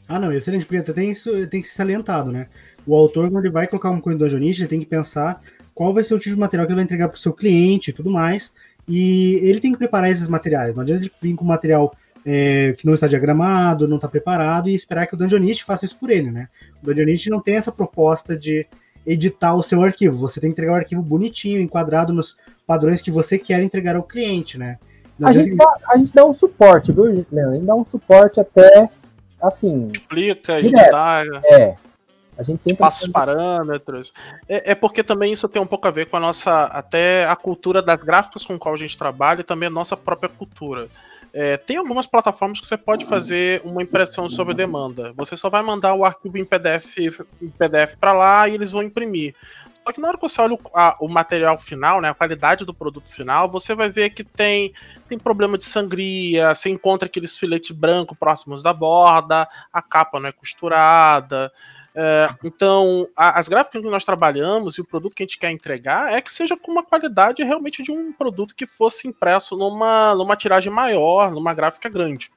[0.08, 2.48] Ah, não, excelente, porque até tem isso tem que ser salientado, né?
[2.86, 5.40] O autor, quando ele vai colocar uma coisa no Dungeonist, ele tem que pensar
[5.74, 7.90] qual vai ser o tipo de material que ele vai entregar para o seu cliente
[7.90, 8.52] e tudo mais.
[8.86, 10.74] E ele tem que preparar esses materiais.
[10.74, 14.74] Não adianta ele vir com material é, que não está diagramado, não está preparado e
[14.74, 16.48] esperar que o Dungeonist faça isso por ele, né?
[16.82, 18.66] O Dungeonist não tem essa proposta de
[19.06, 20.16] editar o seu arquivo.
[20.18, 24.02] Você tem que entregar o arquivo bonitinho, enquadrado nos padrões que você quer entregar ao
[24.02, 24.78] cliente, né?
[25.22, 27.50] A gente, dá, a gente, dá, um suporte, viu, Leandro?
[27.50, 28.88] A gente dá um suporte até
[29.40, 29.88] assim.
[29.92, 31.76] Explica, editar, É.
[32.36, 32.78] A gente tenta.
[32.78, 34.12] passa os parâmetros.
[34.48, 37.36] É, é porque também isso tem um pouco a ver com a nossa, até a
[37.36, 40.88] cultura das gráficas com qual a gente trabalha e também a nossa própria cultura.
[41.34, 45.12] É, tem algumas plataformas que você pode fazer uma impressão sob demanda.
[45.16, 46.98] Você só vai mandar o arquivo em PDF,
[47.40, 49.34] em PDF para lá e eles vão imprimir.
[49.84, 52.64] Só que na hora que você olha o, a- o material final, né, a qualidade
[52.64, 54.72] do produto final, você vai ver que tem,
[55.08, 60.28] tem problema de sangria, você encontra aqueles filetes brancos próximos da borda, a capa não
[60.28, 61.50] é costurada.
[61.94, 65.50] É, então, a- as gráficas que nós trabalhamos e o produto que a gente quer
[65.50, 70.14] entregar é que seja com uma qualidade realmente de um produto que fosse impresso numa,
[70.14, 72.30] numa tiragem maior, numa gráfica grande.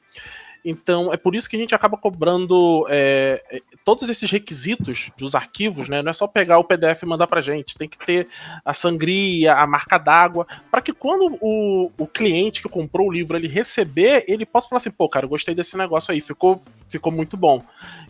[0.67, 5.35] Então, é por isso que a gente acaba cobrando é, é, todos esses requisitos dos
[5.35, 6.01] arquivos, né?
[6.01, 8.27] Não é só pegar o PDF e mandar pra gente, tem que ter
[8.65, 13.37] a sangria, a marca d'água, para que quando o, o cliente que comprou o livro
[13.37, 17.11] ele receber, ele possa falar assim, pô, cara, eu gostei desse negócio aí, ficou, ficou
[17.11, 17.63] muito bom.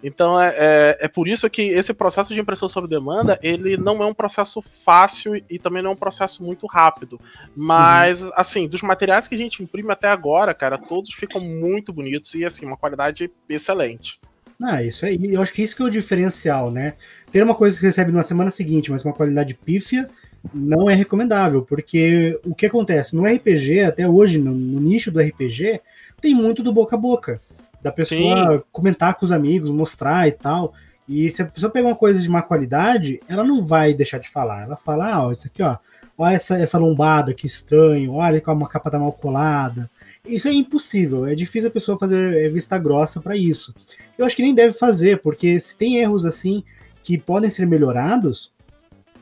[0.03, 4.03] Então, é, é, é por isso que esse processo de impressão sob demanda, ele não
[4.03, 7.19] é um processo fácil e também não é um processo muito rápido.
[7.55, 12.35] Mas, assim, dos materiais que a gente imprime até agora, cara, todos ficam muito bonitos
[12.35, 14.19] e, assim, uma qualidade excelente.
[14.63, 15.19] Ah, isso aí.
[15.33, 16.93] Eu acho que isso que é o diferencial, né?
[17.31, 20.07] Ter uma coisa que você recebe na semana seguinte, mas com uma qualidade pífia,
[20.53, 23.15] não é recomendável, porque o que acontece?
[23.15, 25.81] No RPG, até hoje, no, no nicho do RPG,
[26.21, 27.41] tem muito do boca a boca.
[27.85, 30.73] Da pessoa comentar com os amigos, mostrar e tal.
[31.07, 34.27] E se a pessoa pega uma coisa de má qualidade, ela não vai deixar de
[34.27, 34.63] falar.
[34.63, 35.77] Ela fala, ah, ó, isso aqui, ó.
[36.17, 38.13] Olha essa, essa lombada, que estranho.
[38.13, 39.87] Olha como a capa tá mal colada.
[40.25, 41.27] Isso é impossível.
[41.27, 43.71] É difícil a pessoa fazer vista grossa para isso.
[44.17, 46.63] Eu acho que nem deve fazer, porque se tem erros assim
[47.03, 48.51] que podem ser melhorados,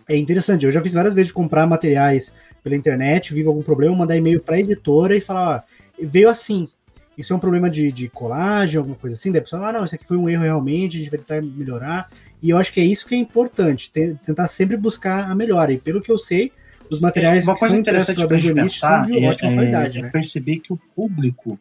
[0.08, 0.66] é interessante.
[0.66, 2.32] Eu já fiz várias vezes de comprar materiais
[2.64, 6.70] pela internet, vi algum problema, mandar e-mail para a editora e falar, ó, veio assim.
[7.18, 9.32] Isso é um problema de, de colagem, alguma coisa assim.
[9.32, 11.42] Daí a pessoa, ah, não, isso aqui foi um erro realmente, a gente vai tentar
[11.42, 12.10] melhorar.
[12.42, 15.72] E eu acho que é isso que é importante, te- tentar sempre buscar a melhora.
[15.72, 16.52] E pelo que eu sei,
[16.90, 19.56] os materiais Uma que coisa interessante para a gente pensar são de é, ótima é-
[19.56, 20.10] qualidade, é né?
[20.10, 21.60] perceber que o público,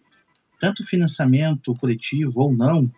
[0.58, 2.90] tanto financiamento coletivo ou não,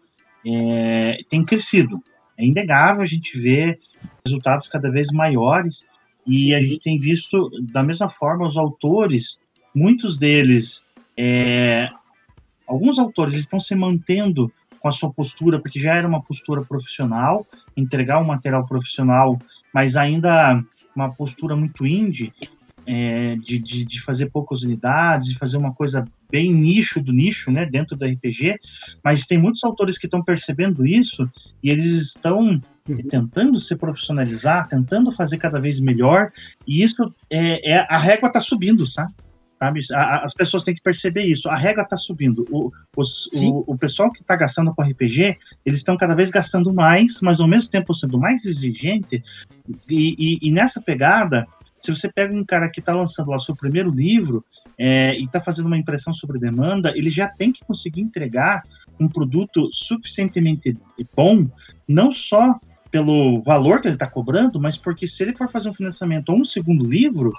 [0.47, 2.03] é, tem crescido.
[2.37, 3.79] É inegável a gente ver
[4.25, 5.85] resultados cada vez maiores
[6.27, 9.41] e a gente tem visto, da mesma forma, os autores,
[9.75, 10.87] muitos deles,
[11.17, 11.89] é,
[12.67, 17.47] alguns autores estão se mantendo com a sua postura, porque já era uma postura profissional,
[17.77, 19.39] entregar um material profissional,
[19.73, 20.63] mas ainda
[20.95, 22.33] uma postura muito indie,
[22.87, 27.51] é, de, de, de fazer poucas unidades, de fazer uma coisa bem nicho do nicho,
[27.51, 28.59] né, dentro do RPG,
[29.03, 31.31] mas tem muitos autores que estão percebendo isso
[31.63, 32.61] e eles estão
[33.09, 36.31] tentando se profissionalizar, tentando fazer cada vez melhor,
[36.67, 39.15] e isso é, é a régua está subindo, sabe?
[39.65, 39.81] Sabe?
[39.93, 41.49] A- as pessoas têm que perceber isso.
[41.49, 42.47] A régua está subindo.
[42.51, 46.73] O, os- o, o pessoal que está gastando com RPG, eles estão cada vez gastando
[46.73, 49.23] mais, mas ao mesmo tempo sendo mais exigente.
[49.89, 51.47] E, e- e nessa pegada,
[51.79, 54.45] se você pega um cara que está lançando lá o seu primeiro livro
[54.77, 58.63] é, e está fazendo uma impressão sobre demanda, ele já tem que conseguir entregar
[58.99, 60.77] um produto suficientemente
[61.17, 61.47] bom,
[61.87, 62.59] não só
[62.95, 66.39] pelo valor que ele está cobrando, mas porque se ele for fazer um financiamento ou
[66.39, 67.33] um segundo livro,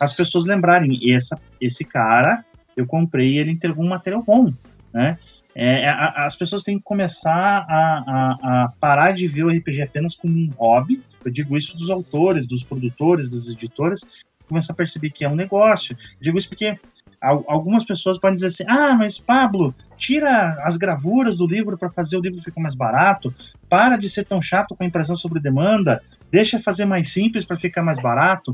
[0.00, 2.42] as pessoas lembrarem, essa, esse cara,
[2.74, 4.50] eu comprei ele entregou um material bom,
[4.90, 5.18] né?
[5.54, 9.82] É, a- as pessoas têm que começar a, a- a parar de ver o RPG
[9.82, 11.02] apenas como um hobby.
[11.22, 14.00] Eu digo isso dos autores, dos produtores, das editoras,
[14.48, 15.94] começar a perceber que é um negócio.
[15.94, 16.74] Eu digo isso porque
[17.22, 22.16] algumas pessoas podem dizer assim: ah, mas Pablo, tira as gravuras do livro para fazer
[22.16, 23.34] o livro ficar mais barato,
[23.68, 27.56] para de ser tão chato com a impressão sobre demanda, deixa fazer mais simples para
[27.56, 28.52] ficar mais barato.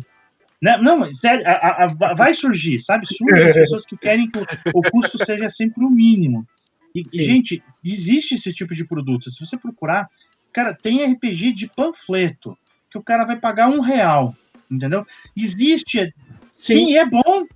[0.61, 0.77] Né?
[0.79, 3.07] Não, sério, a- a- a- vai surgir, sabe?
[3.07, 6.47] Surge as pessoas que querem que o, o custo seja sempre o mínimo.
[6.95, 7.23] E, Sim.
[7.23, 9.31] gente, existe esse tipo de produto.
[9.31, 10.09] Se você procurar,
[10.53, 12.59] cara, tem RPG de panfleto,
[12.91, 14.35] que o cara vai pagar um real,
[14.71, 15.07] entendeu?
[15.37, 16.13] Existe,
[16.57, 17.47] sim, é bom.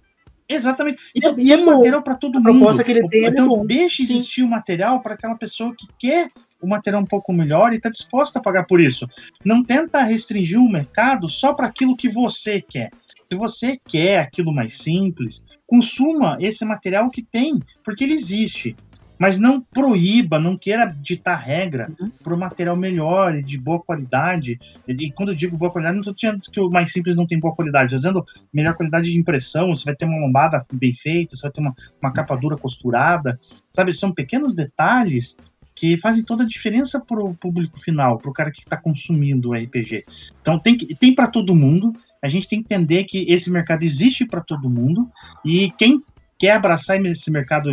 [0.49, 1.01] Exatamente.
[1.15, 1.77] E, Tem, e é tem bom.
[1.77, 2.59] material para todo A mundo.
[2.59, 3.67] proposta que ele tem, ele é então, bom.
[3.67, 4.17] deixe Sim.
[4.17, 6.29] existir o material para aquela pessoa que quer
[6.61, 9.09] o material um pouco melhor e está disposta a pagar por isso.
[9.45, 12.91] Não tenta restringir o mercado só para aquilo que você quer.
[13.31, 18.77] Se você quer aquilo mais simples, consuma esse material que tem, porque ele existe.
[19.23, 22.11] Mas não proíba, não queira ditar regra Uhum.
[22.25, 24.59] para o material melhor e de boa qualidade.
[24.89, 27.39] E quando eu digo boa qualidade, não estou dizendo que o mais simples não tem
[27.39, 31.37] boa qualidade, estou dizendo melhor qualidade de impressão, você vai ter uma lombada bem feita,
[31.37, 33.39] você vai ter uma, uma capa dura costurada,
[33.71, 33.93] sabe?
[33.95, 35.37] São pequenos detalhes
[35.73, 39.51] que fazem toda a diferença para o público final, para o cara que está consumindo
[39.51, 40.05] o RPG.
[40.41, 43.85] Então tem, que- tem para todo mundo, a gente tem que entender que esse mercado
[43.85, 45.09] existe para todo mundo,
[45.45, 46.03] e quem
[46.37, 47.71] quer abraçar esse mercado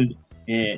[0.47, 0.77] é,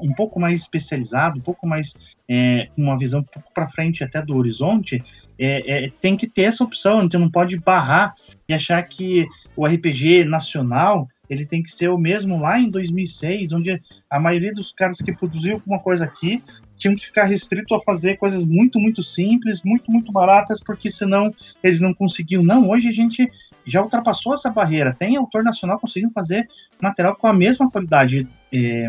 [0.00, 1.94] um pouco mais especializado, um pouco mais
[2.28, 5.02] é, uma visão um pouco para frente até do horizonte,
[5.38, 8.12] é, é, tem que ter essa opção, então não pode barrar
[8.48, 13.52] e achar que o RPG nacional ele tem que ser o mesmo lá em 2006,
[13.52, 13.80] onde
[14.10, 16.42] a maioria dos caras que produziu alguma coisa aqui
[16.76, 21.34] tinham que ficar restrito a fazer coisas muito, muito simples, muito, muito baratas, porque senão
[21.62, 22.42] eles não conseguiam.
[22.42, 23.30] Não, hoje a gente
[23.66, 24.94] já ultrapassou essa barreira.
[24.94, 26.48] Tem autor nacional conseguindo fazer
[26.80, 28.88] material com a mesma qualidade é,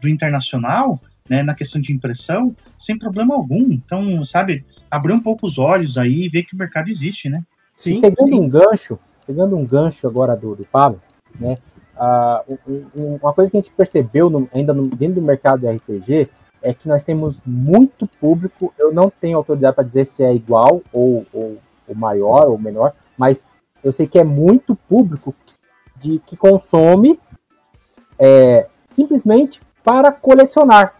[0.00, 3.72] do internacional, né, na questão de impressão, sem problema algum.
[3.72, 7.42] Então, sabe, abrir um pouco os olhos aí e ver que o mercado existe, né?
[7.76, 8.00] Sim.
[8.00, 8.40] pegando sim.
[8.40, 11.00] um gancho, pegando um gancho agora do, do Pablo,
[11.38, 11.56] né?
[11.96, 15.60] Uh, um, um, uma coisa que a gente percebeu no, ainda no, dentro do mercado
[15.60, 16.28] de RPG
[16.62, 18.72] é que nós temos muito público.
[18.78, 22.94] Eu não tenho autoridade para dizer se é igual ou, ou, ou, maior ou menor,
[23.16, 23.44] mas
[23.82, 25.34] eu sei que é muito público
[25.96, 27.18] de que consome
[28.18, 30.94] é, simplesmente para colecionar.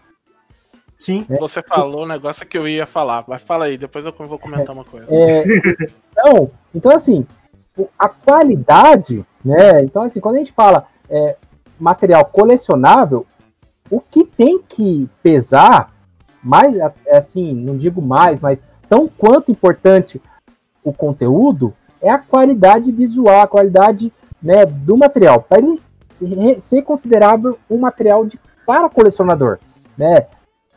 [0.97, 1.25] Sim.
[1.29, 1.37] É.
[1.37, 4.73] Você falou um negócio que eu ia falar, mas fala aí, depois eu vou comentar
[4.73, 5.07] uma coisa.
[5.09, 5.43] É,
[6.11, 7.27] então, então, assim,
[7.97, 9.81] a qualidade, né?
[9.83, 11.35] Então, assim, quando a gente fala é,
[11.79, 13.25] material colecionável,
[13.89, 15.91] o que tem que pesar,
[16.41, 16.75] mais,
[17.11, 20.21] assim, não digo mais, mas tão quanto importante
[20.83, 25.79] o conteúdo, é a qualidade visual, a qualidade né, do material, para ele
[26.59, 29.59] ser considerável um material de, para colecionador,
[29.97, 30.27] né?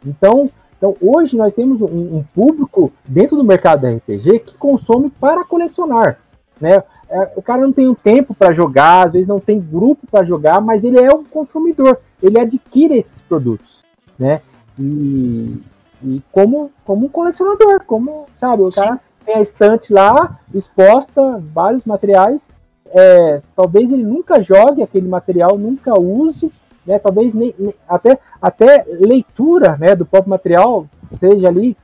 [0.04, 5.10] Então, então hoje nós temos um, um público dentro do mercado da RPG que consome
[5.10, 6.18] para colecionar,
[6.60, 6.82] né?
[7.08, 10.24] É, o cara não tem um tempo para jogar, às vezes não tem grupo para
[10.24, 13.84] jogar, mas ele é um consumidor, ele adquire esses produtos,
[14.18, 14.42] né?
[14.78, 15.62] E,
[16.02, 21.84] e como, como um colecionador, como, sabe, o cara tem a estante lá, exposta, vários
[21.84, 22.48] materiais,
[22.90, 26.50] é, talvez ele nunca jogue aquele material, nunca use,
[26.86, 26.98] né?
[26.98, 31.76] Talvez nem, nem, até, até leitura né, do próprio material seja ali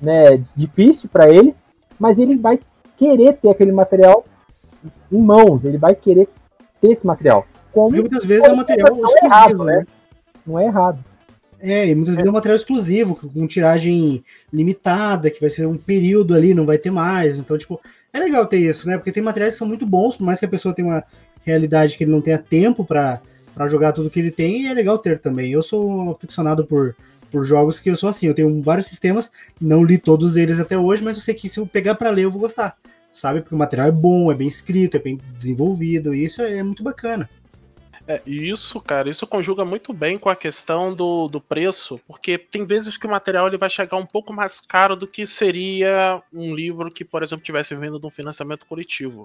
[0.00, 1.54] né, difícil para ele,
[1.98, 2.58] mas ele vai
[2.96, 4.24] querer ter aquele material
[5.10, 6.28] em mãos, ele vai querer
[6.80, 7.46] ter esse material.
[7.72, 9.76] Como, Porque muitas vezes é um material não é errado, né?
[9.78, 9.86] né?
[10.46, 11.04] Não é errado.
[11.58, 15.76] É, e muitas vezes é um material exclusivo, com tiragem limitada, que vai ser um
[15.76, 17.38] período ali, não vai ter mais.
[17.38, 17.80] Então, tipo,
[18.12, 18.96] é legal ter isso, né?
[18.96, 21.04] Porque tem materiais que são muito bons, por mais que a pessoa tenha uma
[21.44, 23.20] realidade que ele não tenha tempo para
[23.68, 25.50] jogar tudo que ele tem, e é legal ter também.
[25.50, 26.94] Eu sou aficionado por,
[27.30, 30.76] por jogos que eu sou assim, eu tenho vários sistemas, não li todos eles até
[30.76, 32.76] hoje, mas eu sei que se eu pegar para ler eu vou gostar
[33.16, 33.40] sabe?
[33.40, 36.82] Porque o material é bom, é bem escrito, é bem desenvolvido, e isso é muito
[36.82, 37.28] bacana.
[38.08, 42.64] É, isso, cara, isso conjuga muito bem com a questão do, do preço, porque tem
[42.64, 46.54] vezes que o material ele vai chegar um pouco mais caro do que seria um
[46.54, 49.24] livro que, por exemplo, tivesse vindo de um financiamento coletivo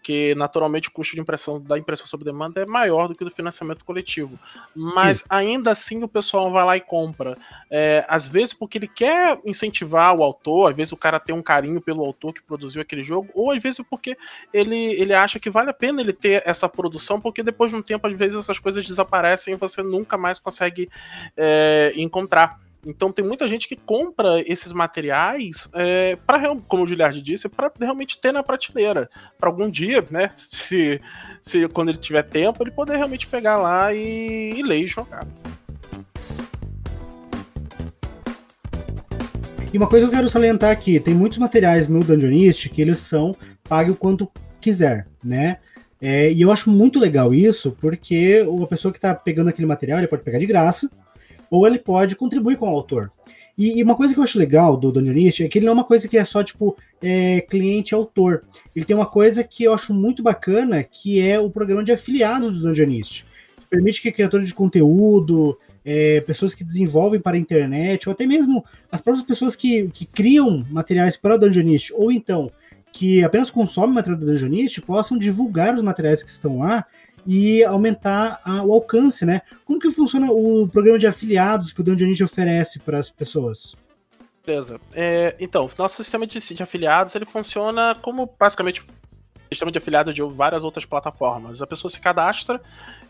[0.00, 3.30] porque naturalmente o custo de impressão da impressão sob demanda é maior do que do
[3.30, 4.38] financiamento coletivo.
[4.74, 5.24] Mas Sim.
[5.28, 7.36] ainda assim o pessoal vai lá e compra.
[7.70, 11.42] É, às vezes porque ele quer incentivar o autor, às vezes o cara tem um
[11.42, 14.16] carinho pelo autor que produziu aquele jogo, ou às vezes porque
[14.52, 17.82] ele, ele acha que vale a pena ele ter essa produção, porque depois de um
[17.82, 20.88] tempo, às vezes, essas coisas desaparecem e você nunca mais consegue
[21.36, 22.58] é, encontrar.
[22.84, 27.70] Então tem muita gente que compra esses materiais é, para, como o Giliard disse, para
[27.78, 29.10] realmente ter na prateleira.
[29.38, 30.30] Para algum dia, né?
[30.34, 31.00] Se,
[31.42, 35.26] se quando ele tiver tempo, ele poder realmente pegar lá e, e ler e jogar.
[39.72, 42.98] E uma coisa que eu quero salientar aqui, tem muitos materiais no Dungeonist que eles
[42.98, 43.36] são
[43.68, 44.28] pague o quanto
[44.60, 45.58] quiser, né?
[46.00, 49.98] É, e eu acho muito legal isso, porque a pessoa que está pegando aquele material,
[49.98, 50.90] ele pode pegar de graça,
[51.50, 53.10] ou ele pode contribuir com o autor.
[53.58, 55.74] E, e uma coisa que eu acho legal do Dungeonist é que ele não é
[55.74, 58.44] uma coisa que é só, tipo, é, cliente-autor.
[58.74, 62.54] Ele tem uma coisa que eu acho muito bacana, que é o programa de afiliados
[62.54, 63.26] do Dungeonist.
[63.68, 68.64] Permite que criadores de conteúdo, é, pessoas que desenvolvem para a internet, ou até mesmo
[68.90, 72.50] as próprias pessoas que, que criam materiais para o Dungeonist, ou então
[72.92, 76.84] que apenas consomem material do Dungeonist, possam divulgar os materiais que estão lá
[77.26, 79.42] e aumentar a, o alcance, né?
[79.64, 83.74] Como que funciona o programa de afiliados que o Dungeonist oferece para as pessoas?
[84.44, 84.80] Beleza.
[84.94, 88.84] É, então, nosso sistema de, de afiliados ele funciona como basicamente
[89.52, 91.60] sistema de afiliado de várias outras plataformas.
[91.60, 92.60] A pessoa se cadastra,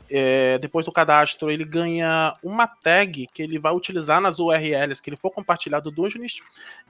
[0.09, 5.11] é, depois do cadastro ele ganha uma tag que ele vai utilizar nas URLs que
[5.11, 6.43] ele for compartilhar do Dungeonist,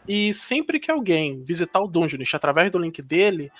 [0.08, 3.50] e sempre que alguém visitar o Dungeonist através do link dele,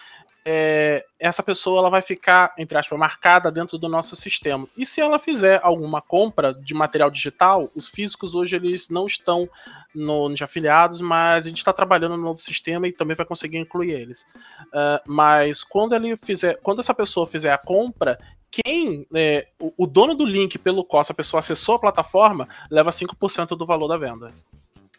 [0.44, 4.66] é, essa pessoa ela vai ficar, entre aspas, marcada dentro do nosso sistema.
[4.76, 9.48] E se ela fizer alguma compra de material digital, os físicos hoje eles não estão
[9.94, 13.58] no, nos afiliados, mas a gente está trabalhando no novo sistema e também vai conseguir
[13.58, 14.22] incluir eles.
[14.68, 18.18] Uh, mas quando ele fizer, quando essa pessoa fizer a compra,
[18.50, 22.90] quem é, o, o, dono do link pelo qual essa pessoa acessou a plataforma leva
[22.90, 24.32] 5% do valor da venda.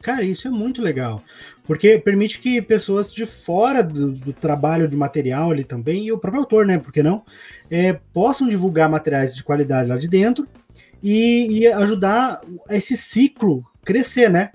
[0.02, 1.22] Cara, isso é muito legal,
[1.64, 6.18] porque permite que pessoas de fora do, do trabalho de material ali também, e o
[6.18, 7.24] próprio autor, né, por que não,
[7.70, 10.48] é, possam divulgar materiais de qualidade lá de dentro
[11.04, 14.52] e, e ajudar esse ciclo crescer, né?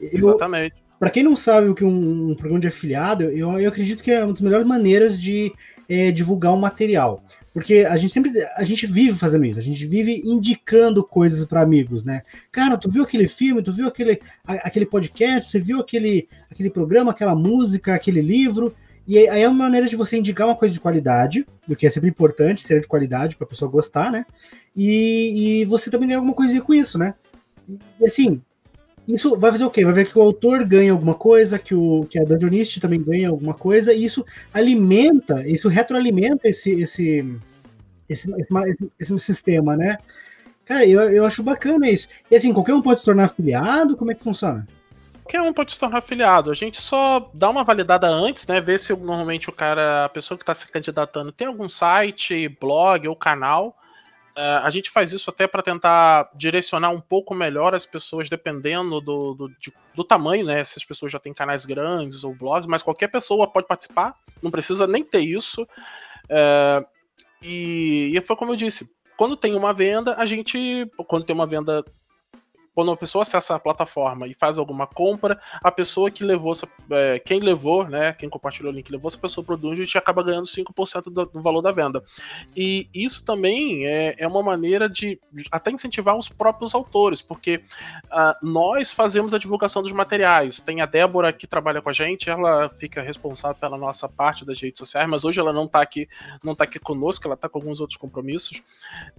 [0.00, 0.82] Eu, Exatamente.
[0.98, 4.10] Para quem não sabe o que um, um programa de afiliado, eu, eu acredito que
[4.10, 5.52] é uma das melhores maneiras de
[5.88, 7.24] é, divulgar um material.
[7.52, 11.60] Porque a gente sempre a gente vive fazendo isso, a gente vive indicando coisas para
[11.60, 12.22] amigos, né?
[12.50, 17.10] Cara, tu viu aquele filme, tu viu aquele, aquele podcast, você viu aquele, aquele programa,
[17.10, 18.74] aquela música, aquele livro,
[19.06, 21.90] e aí é uma maneira de você indicar uma coisa de qualidade, o que é
[21.90, 24.24] sempre importante, ser de qualidade para a pessoa gostar, né?
[24.74, 27.14] E, e você também ganha alguma coisinha com isso, né?
[28.00, 28.40] E assim,
[29.06, 29.84] isso vai fazer o quê?
[29.84, 33.28] Vai ver que o autor ganha alguma coisa, que, o, que a Dungeonist também ganha
[33.28, 34.24] alguma coisa, e isso
[34.54, 37.38] alimenta, isso retroalimenta esse, esse,
[38.08, 39.98] esse, esse, esse sistema, né?
[40.64, 42.06] Cara, eu, eu acho bacana isso.
[42.30, 43.96] E assim, qualquer um pode se tornar afiliado?
[43.96, 44.66] Como é que funciona?
[45.24, 46.50] Qualquer um pode se tornar afiliado.
[46.50, 48.60] A gente só dá uma validada antes, né?
[48.60, 53.08] Ver se normalmente o cara, a pessoa que está se candidatando, tem algum site, blog
[53.08, 53.76] ou canal
[54.36, 59.34] a gente faz isso até para tentar direcionar um pouco melhor as pessoas, dependendo do,
[59.34, 60.64] do, de, do, tamanho, né?
[60.64, 64.50] Se as pessoas já têm canais grandes ou blogs, mas qualquer pessoa pode participar, não
[64.50, 65.62] precisa nem ter isso.
[66.24, 66.86] Uh,
[67.42, 70.90] e, e foi como eu disse: quando tem uma venda, a gente.
[71.06, 71.84] Quando tem uma venda
[72.74, 76.54] quando uma pessoa acessa a plataforma e faz alguma compra, a pessoa que levou,
[76.90, 80.22] é, quem levou, né, quem compartilhou o link levou essa pessoa para o e acaba
[80.22, 82.02] ganhando 5% do, do valor da venda.
[82.56, 85.20] E isso também é, é uma maneira de
[85.50, 87.62] até incentivar os próprios autores, porque
[88.04, 90.60] uh, nós fazemos a divulgação dos materiais.
[90.60, 94.60] Tem a Débora que trabalha com a gente, ela fica responsável pela nossa parte das
[94.60, 96.08] redes sociais, mas hoje ela não está aqui,
[96.42, 98.62] não tá aqui conosco, ela está com alguns outros compromissos.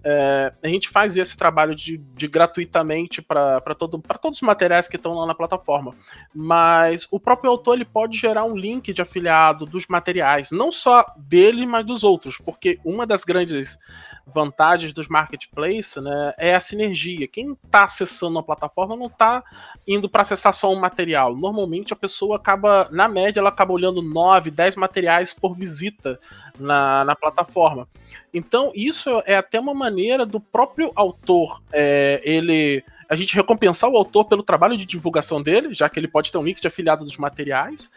[0.04, 4.88] É, a gente faz esse trabalho de, de gratuitamente para para todo, todos os materiais
[4.88, 5.96] que estão lá na plataforma.
[6.34, 11.06] Mas o próprio autor ele pode gerar um link de afiliado dos materiais, não só
[11.18, 13.78] dele, mas dos outros, porque uma das grandes
[14.26, 17.28] vantagens dos marketplaces né, é a sinergia.
[17.28, 19.44] Quem está acessando a plataforma não está
[19.88, 21.36] indo para acessar só um material.
[21.36, 26.20] Normalmente a pessoa acaba, na média, ela acaba olhando 9, 10 materiais por visita
[26.58, 27.88] na, na plataforma.
[28.34, 32.84] Então, isso é até uma maneira do próprio autor é, ele
[33.14, 36.38] a gente recompensar o autor pelo trabalho de divulgação dele, já que ele pode ter
[36.38, 37.90] um link de afiliado dos materiais,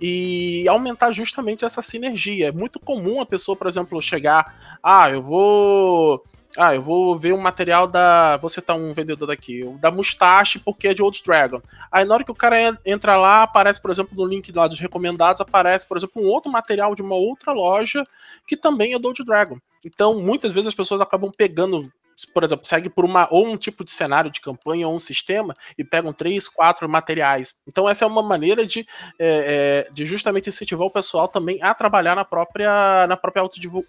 [0.00, 2.48] e aumentar justamente essa sinergia.
[2.48, 6.24] É muito comum a pessoa, por exemplo, chegar, ah, eu vou.
[6.56, 8.36] Ah, eu vou ver um material da.
[8.38, 11.60] Vou citar um vendedor daqui, da Mustache, porque é de Old Dragon.
[11.90, 14.78] Aí na hora que o cara entra lá, aparece, por exemplo, no link lá dos
[14.78, 18.04] recomendados, aparece, por exemplo, um outro material de uma outra loja
[18.46, 19.58] que também é do Old Dragon.
[19.84, 21.92] Então, muitas vezes as pessoas acabam pegando
[22.32, 25.54] por exemplo, segue por uma ou um tipo de cenário de campanha ou um sistema
[25.76, 27.54] e pegam três, quatro materiais.
[27.66, 28.80] Então essa é uma maneira de,
[29.18, 33.42] é, é, de justamente incentivar o pessoal também a trabalhar na própria na própria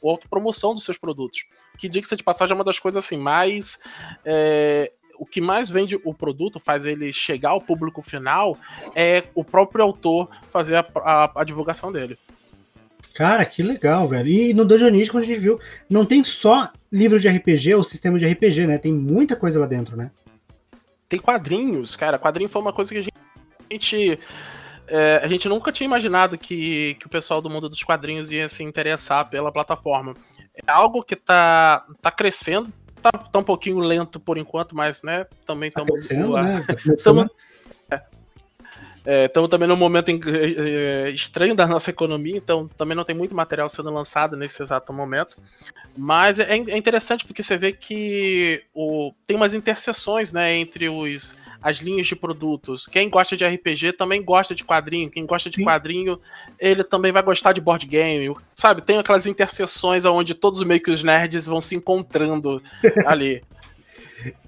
[0.04, 1.46] autopromoção dos seus produtos.
[1.78, 3.78] Que diga-se de passagem é uma das coisas assim mais
[4.24, 8.58] é, o que mais vende o produto, faz ele chegar ao público final,
[8.94, 12.18] é o próprio autor fazer a, a, a divulgação dele.
[13.16, 14.28] Cara, que legal, velho.
[14.28, 15.58] E no Dungeonist, como a gente viu,
[15.90, 18.78] não tem só livro de RPG ou sistema de RPG, né?
[18.78, 20.12] Tem muita coisa lá dentro, né?
[21.08, 22.20] Tem quadrinhos, cara.
[22.20, 24.20] Quadrinho foi uma coisa que a gente.
[24.88, 28.50] É, a gente nunca tinha imaginado que, que o pessoal do mundo dos quadrinhos ia
[28.50, 30.14] se interessar pela plataforma.
[30.54, 32.68] É algo que tá, tá crescendo,
[33.02, 35.90] tá, tá um pouquinho lento por enquanto, mas né, também estamos.
[35.90, 36.66] Tá crescendo, né?
[36.68, 36.76] Tá
[39.06, 43.16] Estamos é, também num momento em, é, estranho da nossa economia, então também não tem
[43.16, 45.38] muito material sendo lançado nesse exato momento.
[45.98, 51.36] Mas é, é interessante porque você vê que o, tem umas interseções né, entre os,
[51.66, 52.86] as linhas de produtos.
[52.86, 55.10] Quem gosta de RPG também gosta de quadrinho.
[55.10, 55.64] Quem gosta de Sim.
[55.64, 56.20] quadrinho,
[56.60, 58.36] ele também vai gostar de board game.
[58.56, 62.62] Sabe, tem aquelas interseções onde todos meio que os nerds vão se encontrando
[63.06, 63.44] ali.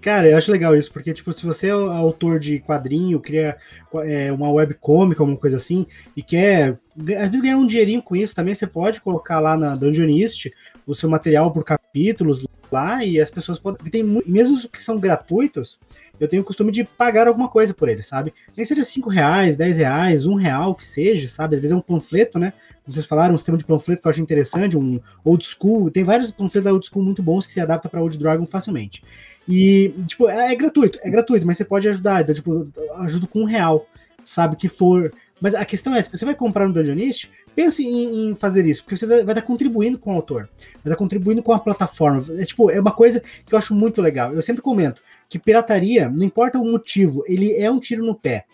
[0.01, 3.57] Cara, eu acho legal isso, porque, tipo, se você é autor de quadrinho, cria
[4.05, 8.35] é, uma webcomic, alguma coisa assim, e quer, às vezes, ganhar um dinheirinho com isso,
[8.35, 10.51] também você pode colocar lá na Dungeonist
[10.85, 13.89] o seu material por capítulos lá, e as pessoas podem.
[13.89, 15.79] Tem, mesmo os que são gratuitos,
[16.19, 18.33] eu tenho o costume de pagar alguma coisa por eles, sabe?
[18.55, 21.55] Nem seja 5 reais, 10 reais, 1 real, que seja, sabe?
[21.55, 22.53] Às vezes é um panfleto, né?
[22.87, 25.91] Vocês falaram um sistema de panfleto que eu acho interessante, um old school.
[25.91, 29.03] Tem vários panfletos da old school muito bons que se adaptam para Old Dragon facilmente.
[29.47, 32.21] E, tipo, é, é, gratuito, é gratuito, mas você pode ajudar.
[32.21, 32.67] Então, tipo,
[32.99, 33.85] ajudo com um real,
[34.23, 34.55] sabe?
[34.55, 38.35] Que for Mas a questão é, se você vai comprar no Dungeonist, pense em, em
[38.35, 41.59] fazer isso, porque você vai estar contribuindo com o autor, vai estar contribuindo com a
[41.59, 42.25] plataforma.
[42.39, 44.33] É, tipo, é uma coisa que eu acho muito legal.
[44.33, 48.45] Eu sempre comento que pirataria, não importa o motivo, ele é um tiro no pé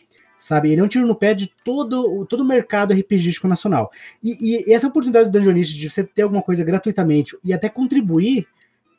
[0.43, 0.71] sabe?
[0.71, 3.89] Ele é um tiro no pé de todo, todo o mercado RPGístico nacional.
[4.21, 8.47] E, e essa oportunidade do Dungeonist de você ter alguma coisa gratuitamente e até contribuir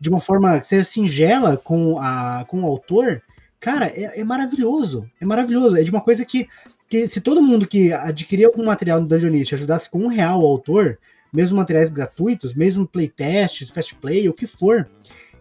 [0.01, 3.22] de uma forma que seja singela com, a, com o autor,
[3.61, 5.09] cara, é, é maravilhoso.
[5.20, 5.76] É maravilhoso.
[5.76, 6.49] É de uma coisa que,
[6.88, 10.47] que se todo mundo que adquirir algum material no Dungeonist ajudasse com um real o
[10.47, 10.99] autor,
[11.32, 14.88] mesmo materiais gratuitos, mesmo playtests, fast play, o que for,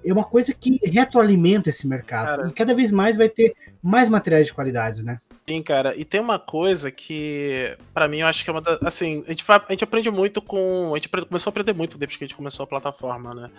[0.06, 2.26] é uma coisa que retroalimenta esse mercado.
[2.26, 5.20] Cara, e cada vez mais vai ter mais materiais de qualidades, né?
[5.48, 5.94] Sim, cara.
[5.98, 8.82] E tem uma coisa que, para mim, eu acho que é uma das.
[8.82, 10.94] Assim, a gente, a gente aprende muito com.
[10.94, 13.50] A gente começou a aprender muito depois que a gente começou a plataforma, né?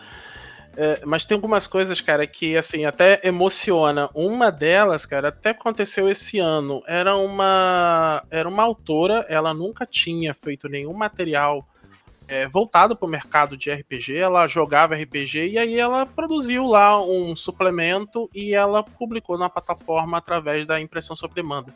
[0.76, 4.08] É, mas tem algumas coisas, cara, que assim até emociona.
[4.14, 6.82] Uma delas, cara, até aconteceu esse ano.
[6.86, 11.68] Era uma era uma autora, ela nunca tinha feito nenhum material
[12.28, 14.16] é, voltado para o mercado de RPG.
[14.16, 20.18] Ela jogava RPG e aí ela produziu lá um suplemento e ela publicou na plataforma
[20.18, 21.74] através da impressão sob demanda.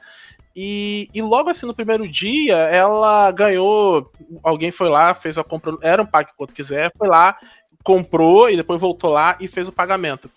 [0.54, 4.10] E, e, logo assim, no primeiro dia, ela ganhou.
[4.42, 5.76] Alguém foi lá, fez a compra.
[5.82, 7.38] Era um pack quanto quiser, foi lá,
[7.84, 10.28] comprou e depois voltou lá e fez o pagamento.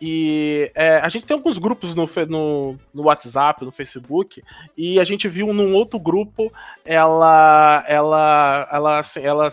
[0.00, 4.42] E é, a gente tem alguns grupos no, no, no, WhatsApp, no Facebook,
[4.76, 6.50] e a gente viu num outro grupo
[6.84, 9.50] ela ela ela assim, ela,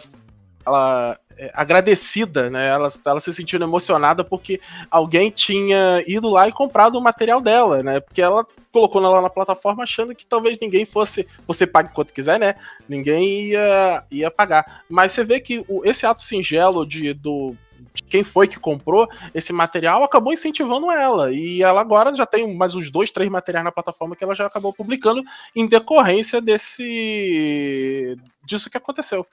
[0.65, 2.67] ela é, agradecida, né?
[2.67, 7.83] Ela, ela se sentindo emocionada porque alguém tinha ido lá e comprado o material dela,
[7.83, 7.99] né?
[7.99, 11.27] Porque ela colocou lá na plataforma achando que talvez ninguém fosse.
[11.45, 12.55] Você pague quanto quiser, né?
[12.89, 14.83] Ninguém ia, ia pagar.
[14.89, 17.55] Mas você vê que o, esse ato singelo de, do,
[18.03, 21.31] quem foi que comprou esse material acabou incentivando ela.
[21.31, 24.45] E ela agora já tem mais uns dois, três materiais na plataforma que ela já
[24.45, 25.23] acabou publicando
[25.55, 29.25] em decorrência desse disso que aconteceu.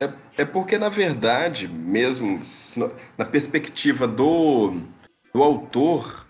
[0.00, 2.40] É, é porque, na verdade, mesmo
[3.16, 4.80] na perspectiva do,
[5.32, 6.26] do autor,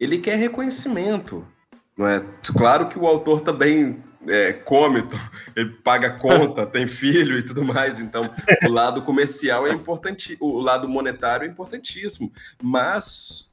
[0.00, 1.46] ele quer reconhecimento.
[1.96, 2.24] Não é?
[2.56, 5.04] Claro que o autor também é, come,
[5.56, 8.00] ele paga conta, tem filho e tudo mais.
[8.00, 8.30] Então,
[8.64, 13.50] o lado comercial é importante, o lado monetário é importantíssimo, mas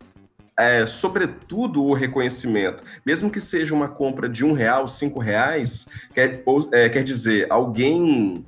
[0.59, 6.43] é, sobretudo o reconhecimento, mesmo que seja uma compra de um real, cinco reais, quer,
[6.45, 8.45] ou, é, quer dizer, alguém,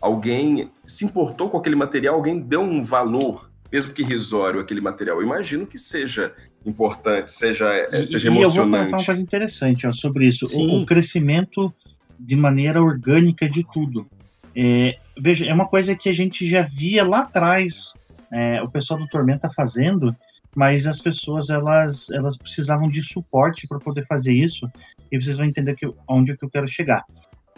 [0.00, 5.16] alguém se importou com aquele material, alguém deu um valor, mesmo que irrisório, aquele material.
[5.16, 6.32] Eu imagino que seja
[6.64, 8.56] importante, seja, e, seja emocionante.
[8.56, 10.46] E eu vou contar uma coisa interessante ó, sobre isso.
[10.56, 11.72] O, o, crescimento
[12.18, 14.06] de maneira orgânica de tudo.
[14.54, 17.94] É, veja, é uma coisa que a gente já via lá atrás
[18.32, 20.14] é, o pessoal do Tormenta fazendo,
[20.54, 24.68] mas as pessoas elas, elas precisavam de suporte para poder fazer isso,
[25.10, 27.04] e vocês vão entender que, onde é que eu quero chegar.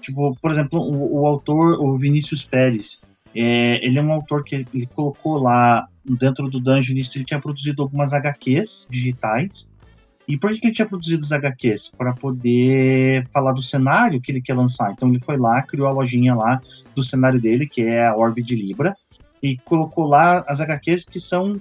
[0.00, 3.00] Tipo, por exemplo, o, o autor, o Vinícius Pérez,
[3.34, 5.86] é, ele é um autor que ele colocou lá
[6.16, 9.68] dentro do Dungeonist, ele tinha produzido algumas HQs digitais.
[10.28, 11.90] E por que ele tinha produzido os HQs?
[11.96, 14.92] Para poder falar do cenário que ele quer lançar.
[14.92, 16.60] Então ele foi lá, criou a lojinha lá
[16.94, 18.96] do cenário dele, que é a Orbe de Libra,
[19.42, 21.60] e colocou lá as HQs que são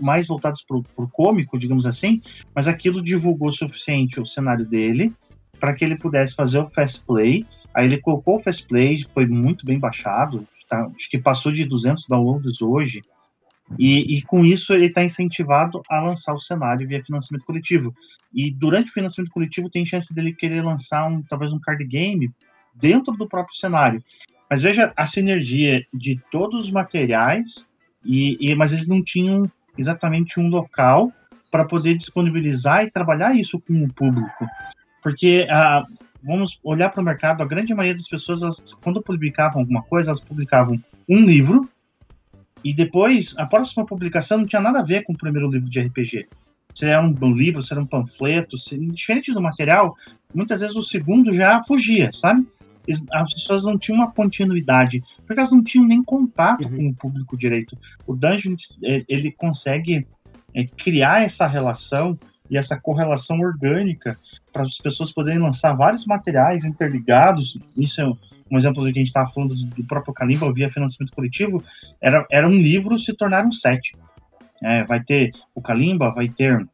[0.00, 2.22] mais voltadas para o cômico, digamos assim,
[2.54, 5.14] mas aquilo divulgou o suficiente o cenário dele
[5.60, 7.46] para que ele pudesse fazer o Fast Play.
[7.74, 10.90] Aí ele colocou o Fast Play, foi muito bem baixado, tá?
[10.96, 13.02] acho que passou de 200 downloads hoje.
[13.78, 17.94] E, e com isso ele está incentivado a lançar o cenário via financiamento coletivo.
[18.32, 22.30] E durante o financiamento coletivo tem chance dele querer lançar um talvez um card game
[22.74, 24.02] dentro do próprio cenário.
[24.48, 27.66] Mas veja a sinergia de todos os materiais,
[28.04, 31.12] e, e mas eles não tinham exatamente um local
[31.50, 34.46] para poder disponibilizar e trabalhar isso com o público.
[35.02, 35.84] Porque ah,
[36.22, 40.10] vamos olhar para o mercado, a grande maioria das pessoas, elas, quando publicavam alguma coisa,
[40.10, 41.68] elas publicavam um livro
[42.64, 45.80] e depois, a próxima publicação não tinha nada a ver com o primeiro livro de
[45.80, 46.28] RPG.
[46.74, 49.96] Se era um livro, se era um panfleto, se, diferente do material,
[50.34, 52.46] muitas vezes o segundo já fugia, sabe?
[53.12, 56.76] As pessoas não tinham uma continuidade, porque elas não tinham nem contato uhum.
[56.76, 57.76] com o público direito.
[58.06, 58.54] O Dungeon,
[58.84, 60.06] é, ele consegue
[60.54, 62.18] é, criar essa relação
[62.50, 64.18] e essa correlação orgânica
[64.52, 67.56] para as pessoas poderem lançar vários materiais interligados.
[67.76, 68.12] Isso é
[68.50, 71.62] um exemplo do que a gente estava falando do próprio Calimba via financiamento coletivo,
[72.00, 73.96] era, era um livro se tornar um set.
[74.62, 76.66] É, vai ter o Calimba, vai ter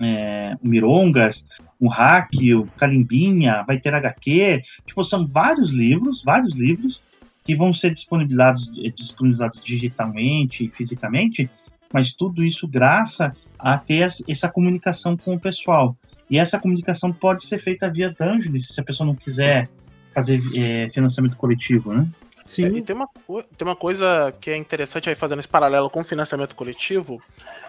[0.00, 1.48] é, o Mirongas,
[1.78, 4.62] o Hack, o Calimbinha, vai ter HQ.
[4.86, 7.02] Tipo, são vários livros, vários livros
[7.44, 11.50] que vão ser disponibilizados, disponibilizados digitalmente e fisicamente,
[11.92, 15.96] mas tudo isso graças a ter essa comunicação com o pessoal.
[16.28, 19.68] E essa comunicação pode ser feita via Dungeons, se a pessoa não quiser
[20.12, 22.06] fazer é, financiamento coletivo, né?
[22.44, 22.64] Sim.
[22.64, 23.08] É, e tem uma,
[23.56, 27.22] tem uma coisa que é interessante aí fazendo esse paralelo com o financiamento coletivo.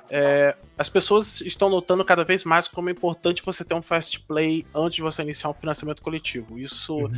[0.10, 4.20] é, as pessoas estão notando cada vez mais como é importante você ter um fast
[4.22, 6.60] play antes de você iniciar um financiamento coletivo.
[6.60, 7.10] Isso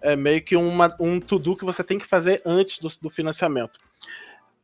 [0.00, 3.78] é meio que uma, um to-do que você tem que fazer antes do, do financiamento.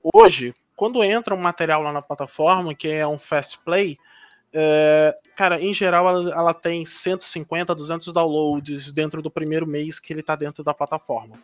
[0.02, 3.98] Hoje, quando entra um material lá na plataforma que é um fast play,
[4.58, 10.10] é, cara, em geral ela, ela tem 150, 200 downloads dentro do primeiro mês que
[10.14, 11.36] ele está dentro da plataforma.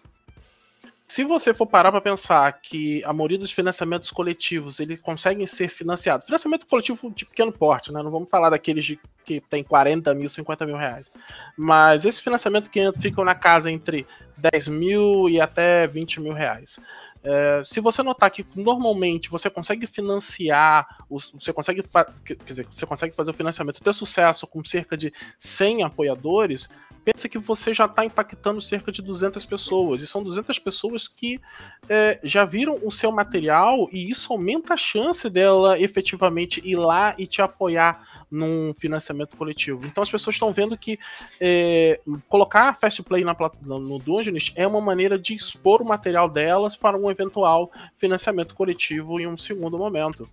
[1.07, 5.69] Se você for parar para pensar que a maioria dos financiamentos coletivos eles conseguem ser
[5.69, 8.03] financiados, financiamento coletivo de pequeno porte, né?
[8.03, 11.13] Não vamos falar daqueles de, que tem 40 mil, 50 mil reais.
[11.55, 14.07] Mas esse financiamento que ficam na casa entre
[14.39, 16.81] 10 mil e até 20 mil reais.
[17.25, 21.83] É, se você notar que normalmente você consegue financiar, você consegue,
[22.25, 26.69] quer dizer, você consegue fazer o financiamento ter sucesso com cerca de 100 apoiadores,
[27.05, 30.03] pensa que você já está impactando cerca de 200 pessoas.
[30.03, 31.41] E são 200 pessoas que
[31.89, 37.15] é, já viram o seu material e isso aumenta a chance dela efetivamente ir lá
[37.19, 39.87] e te apoiar num financiamento coletivo.
[39.87, 40.99] Então as pessoas estão vendo que
[41.41, 46.77] é, colocar Fast Play na, no Dungeons é uma maneira de expor o material delas
[46.77, 50.27] para um eventual financiamento coletivo em um segundo momento.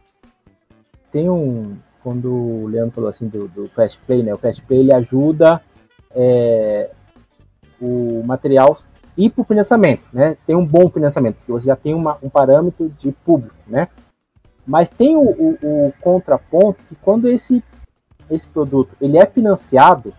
[1.12, 1.78] tem um.
[2.02, 4.34] Quando o Leandro falou assim do, do Fast Play, né?
[4.34, 5.62] O Fast Play ele ajuda
[6.12, 6.90] é,
[7.82, 8.80] o material
[9.18, 10.38] ir para o financiamento, né?
[10.48, 13.90] Tem um bom financiamento, porque você já tem uma- um parâmetro de público, né?
[14.66, 17.62] Mas tem o, o- o contraponto que quando esse,
[18.30, 20.14] esse produto ele é financiado,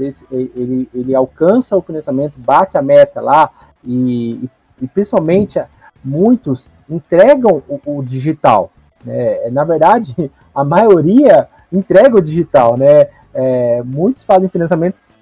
[0.00, 3.50] esse- ele, ele alcança o financiamento, bate a meta lá
[3.84, 4.48] e,
[4.80, 5.60] e principalmente
[6.04, 8.70] muitos entregam o, o digital,
[9.04, 9.48] né?
[9.50, 13.08] Na verdade, a maioria entrega o digital, né?
[13.34, 15.18] É, muitos fazem financiamentos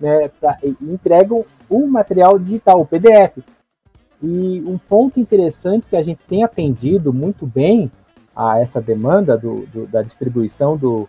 [0.00, 3.38] né, pra- e entregam o material digital, o PDF.
[4.22, 7.90] E um ponto interessante que a gente tem atendido muito bem
[8.34, 11.08] a essa demanda do, do- da distribuição do,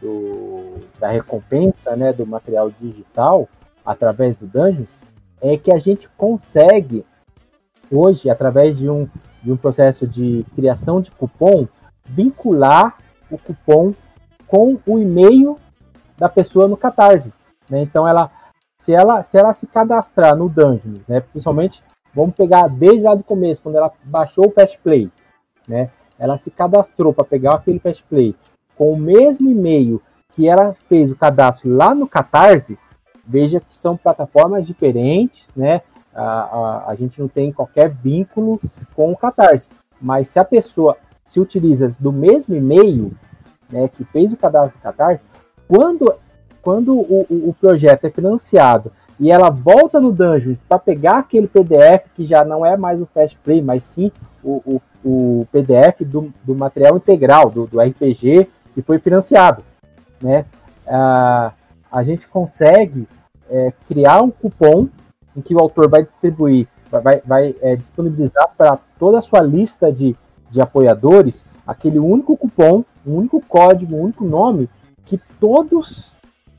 [0.00, 3.48] do- da recompensa né, do material digital
[3.84, 4.88] através do Dungeons
[5.40, 7.04] é que a gente consegue
[7.90, 9.08] hoje, através de um,
[9.42, 11.68] de um processo de criação de cupom,
[12.04, 12.96] vincular
[13.30, 13.94] o cupom
[14.46, 15.58] com o e-mail
[16.16, 17.32] da pessoa no Catarse.
[17.70, 17.80] né?
[17.82, 18.30] Então, ela,
[18.78, 21.82] se ela se ela se cadastrar no Dungeons, né, principalmente,
[22.14, 25.10] vamos pegar desde lá do começo, quando ela baixou o Fast Play,
[25.68, 28.34] né, ela se cadastrou para pegar aquele Fast Play
[28.76, 30.00] com o mesmo e-mail
[30.32, 32.78] que ela fez o cadastro lá no Catarse,
[33.26, 35.80] veja que são plataformas diferentes, né?
[36.14, 38.60] A, a, a gente não tem qualquer vínculo
[38.94, 39.68] com o Catarse.
[40.00, 43.12] Mas se a pessoa se utiliza do mesmo e-mail,
[43.70, 45.22] né, que fez o cadastro do Catarse,
[45.66, 46.14] quando,
[46.62, 51.48] quando o, o, o projeto é financiado e ela volta no Dungeons para pegar aquele
[51.48, 54.12] PDF que já não é mais o Fast Play, mas sim
[54.44, 59.64] o, o, o PDF do, do material integral, do, do RPG que foi financiado,
[60.20, 60.44] né?
[60.86, 61.52] Ah,
[61.90, 63.08] a gente consegue
[63.48, 64.86] é, criar um cupom
[65.34, 69.90] em que o autor vai distribuir, vai, vai é, disponibilizar para toda a sua lista
[69.90, 70.14] de,
[70.50, 74.68] de apoiadores aquele único cupom, um único código, um único nome
[75.06, 76.12] que todos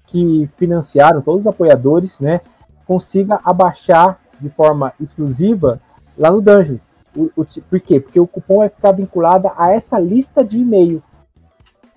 [0.08, 2.42] que financiaram, todos os apoiadores, né,
[2.88, 5.80] consiga abaixar de forma exclusiva
[6.18, 6.82] lá no Dungeons.
[7.16, 8.00] O, o, por quê?
[8.00, 11.04] Porque o cupom vai ficar vinculado a essa lista de e-mail.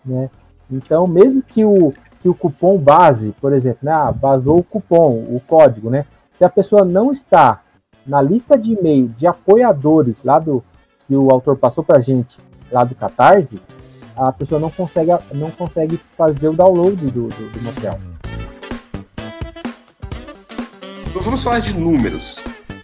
[0.04, 0.30] Né?
[0.70, 1.92] Então, mesmo que o,
[2.22, 6.06] que o cupom base, por exemplo, né, ah, vazou o cupom, o código, né?
[6.34, 7.62] Se a pessoa não está
[8.06, 10.62] na lista de e-mail de apoiadores lá do
[11.06, 12.38] que o autor passou para a gente
[12.70, 13.60] lá do Catarse,
[14.16, 17.98] a pessoa não consegue, não consegue fazer o download do, do, do material.
[21.14, 22.40] Nós vamos falar de números.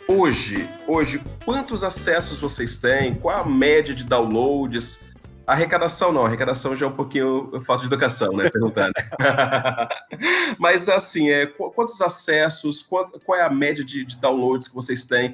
[0.08, 3.14] Hoje, hoje, quantos acessos vocês têm?
[3.14, 5.04] Qual a média de downloads?
[5.46, 8.50] Arrecadação não, arrecadação já é um pouquinho falta de educação, né?
[8.50, 9.08] Perguntar, né?
[10.58, 15.04] Mas assim, é, quantos acessos, qual, qual é a média de, de, downloads que vocês
[15.04, 15.32] têm?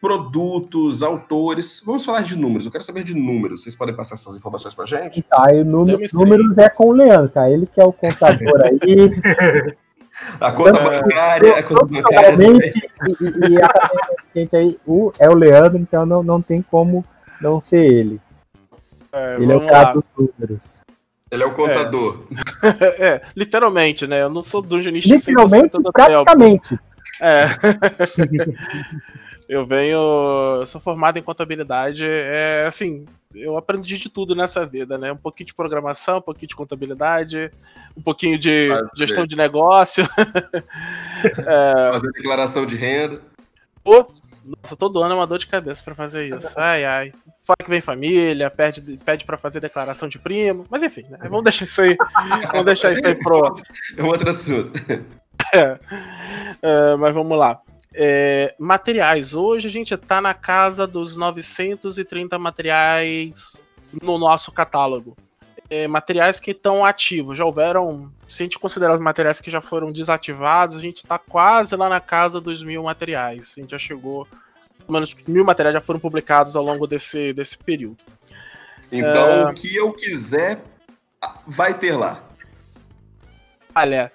[0.00, 1.82] Produtos, autores.
[1.84, 2.64] Vamos falar de números.
[2.64, 3.62] Eu quero saber de números.
[3.62, 5.20] Vocês podem passar essas informações pra gente?
[5.22, 7.50] Tá, e número, números é com o Leandro, tá?
[7.50, 9.10] Ele que é o contador aí.
[10.40, 12.36] A conta Então, bancária, a conta bancária.
[12.38, 17.02] E, e, e a gente aí, o, é o Leandro, então não, não tem como
[17.40, 18.20] não ser ele.
[19.12, 20.82] É, ele é o cara dos números.
[21.30, 22.26] Ele é o contador.
[22.80, 24.22] É, é literalmente, né?
[24.22, 26.78] Eu não sou dungeonista Literalmente, praticamente.
[27.20, 27.46] É.
[29.48, 29.98] Eu venho.
[30.60, 32.04] Eu sou formado em contabilidade.
[32.06, 33.04] É assim,
[33.34, 35.10] eu aprendi de tudo nessa vida, né?
[35.10, 37.50] Um pouquinho de programação, um pouquinho de contabilidade,
[37.96, 40.04] um pouquinho de gestão de negócio.
[41.24, 41.92] é...
[41.92, 43.20] Fazer declaração de renda.
[43.82, 44.12] Pô,
[44.44, 46.52] nossa, todo ano é uma dor de cabeça para fazer isso.
[46.56, 47.12] Ai, ai.
[47.50, 50.66] Fora que vem família, pede, pede para fazer declaração de primo.
[50.70, 51.18] Mas enfim, né?
[51.22, 51.96] Vamos deixar isso aí.
[52.52, 53.56] vamos deixar isso aí pro.
[53.96, 54.78] É um outro assunto.
[55.52, 55.78] É.
[56.62, 57.60] É, mas vamos lá.
[57.92, 59.34] É, materiais.
[59.34, 63.56] Hoje a gente está na casa dos 930 materiais
[64.00, 65.16] no nosso catálogo.
[65.68, 67.36] É, materiais que estão ativos.
[67.36, 71.18] Já houveram, se a gente considerar os materiais que já foram desativados, a gente está
[71.18, 73.54] quase lá na casa dos mil materiais.
[73.56, 74.28] A gente já chegou,
[74.90, 77.98] menos mil materiais já foram publicados ao longo desse, desse período.
[78.90, 79.44] Então, é...
[79.44, 80.60] o que eu quiser
[81.46, 82.22] vai ter lá.
[83.74, 84.12] Olha,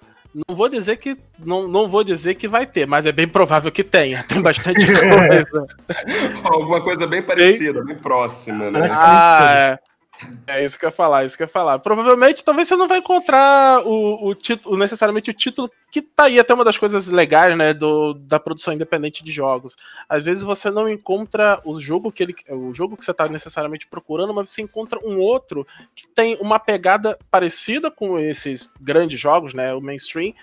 [0.47, 3.71] não vou dizer que não, não vou dizer que vai ter, mas é bem provável
[3.71, 4.23] que tenha.
[4.27, 5.67] Tem bastante coisa.
[6.43, 8.89] Alguma coisa bem parecida, bem, bem próxima, né?
[8.91, 9.79] Ah, é.
[10.47, 11.79] É isso que eu ia falar, isso que eu ia falar.
[11.79, 16.37] Provavelmente, talvez você não vai encontrar o, o título, necessariamente o título, que tá aí
[16.37, 19.77] até uma das coisas legais, né, do, da produção independente de jogos.
[20.09, 23.87] Às vezes você não encontra o jogo que ele, o jogo que você tá necessariamente
[23.87, 25.65] procurando, mas você encontra um outro
[25.95, 30.33] que tem uma pegada parecida com esses grandes jogos, né, o mainstream,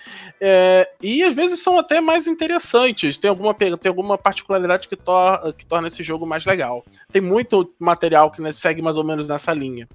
[0.41, 3.19] é, e às vezes são até mais interessantes.
[3.19, 6.83] Tem alguma, tem alguma particularidade que, tor que torna esse jogo mais legal.
[7.11, 9.87] Tem muito material que né, segue mais ou menos nessa linha.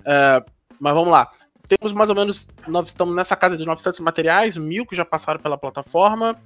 [0.00, 0.44] Uh,
[0.78, 1.30] mas vamos lá.
[1.68, 5.40] Temos mais ou menos, nós estamos nessa casa de 900 materiais, mil que já passaram
[5.40, 6.36] pela plataforma.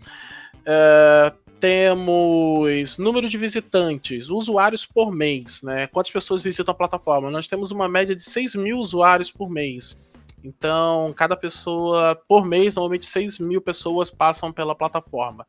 [0.62, 5.87] Uh, temos número de visitantes, usuários por mês, né?
[5.87, 7.31] Quantas pessoas visitam a plataforma?
[7.31, 9.97] Nós temos uma média de 6 mil usuários por mês.
[10.45, 15.47] Então, cada pessoa, por mês, normalmente 6 mil pessoas passam pela plataforma.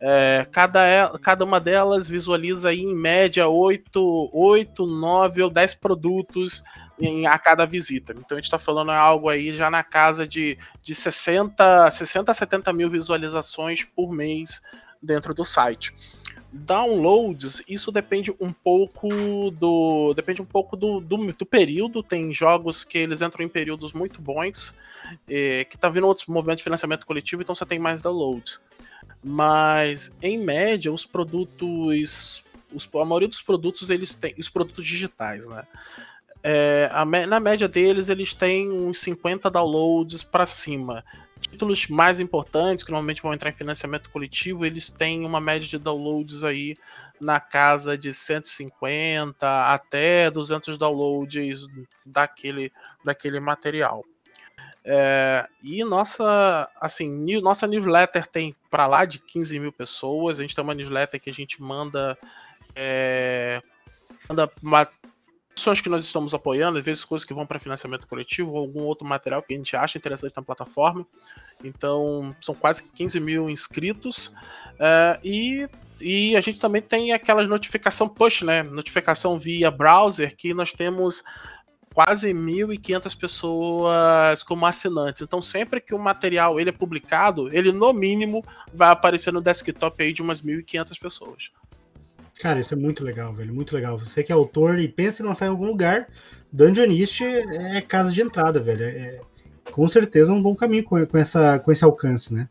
[0.00, 6.64] É, cada, cada uma delas visualiza aí, em média 8, 8, 9 ou 10 produtos
[7.04, 8.12] em, a cada visita.
[8.12, 12.34] Então a gente está falando algo aí já na casa de, de 60, 60 a
[12.34, 14.60] 70 mil visualizações por mês
[15.02, 15.94] dentro do site.
[16.54, 19.08] Downloads, isso depende um pouco
[19.50, 20.12] do.
[20.14, 22.02] Depende um pouco do, do, do período.
[22.02, 24.74] Tem jogos que eles entram em períodos muito bons,
[25.26, 28.60] eh, que tá vindo outros movimentos de financiamento coletivo, então você tem mais downloads.
[29.24, 32.44] Mas, em média, os produtos.
[32.70, 34.34] Os, a maioria dos produtos, eles têm.
[34.38, 35.66] Os produtos digitais, né?
[36.42, 41.04] É, a, na média deles, eles têm uns 50 downloads para cima.
[41.40, 45.78] Títulos mais importantes, que normalmente vão entrar em financiamento coletivo, eles têm uma média de
[45.78, 46.74] downloads aí
[47.20, 51.68] na casa de 150 até 200 downloads
[52.04, 52.72] daquele,
[53.04, 54.04] daquele material.
[54.84, 60.38] É, e nossa, assim, nossa newsletter tem para lá de 15 mil pessoas.
[60.38, 62.18] A gente tem uma newsletter que a gente manda,
[62.74, 63.62] é,
[64.28, 64.50] manda
[65.56, 68.82] ações que nós estamos apoiando, às vezes coisas que vão para financiamento coletivo ou algum
[68.82, 71.06] outro material que a gente acha interessante na plataforma.
[71.62, 74.32] Então, são quase 15 mil inscritos.
[74.78, 75.68] É, e,
[76.00, 78.62] e a gente também tem aquelas notificação push, né?
[78.62, 81.22] Notificação via browser, que nós temos
[81.92, 85.22] quase 1.500 pessoas como assinantes.
[85.22, 90.02] Então, sempre que o material ele é publicado, ele no mínimo vai aparecer no desktop
[90.02, 91.52] aí de umas 1.500 pessoas.
[92.42, 93.96] Cara, isso é muito legal, velho, muito legal.
[93.96, 96.08] Você que é autor e pensa em lançar em algum lugar,
[96.52, 98.82] Dungeonist é casa de entrada, velho.
[98.84, 99.20] É,
[99.70, 102.48] com certeza um bom caminho com, com, essa, com esse alcance, né?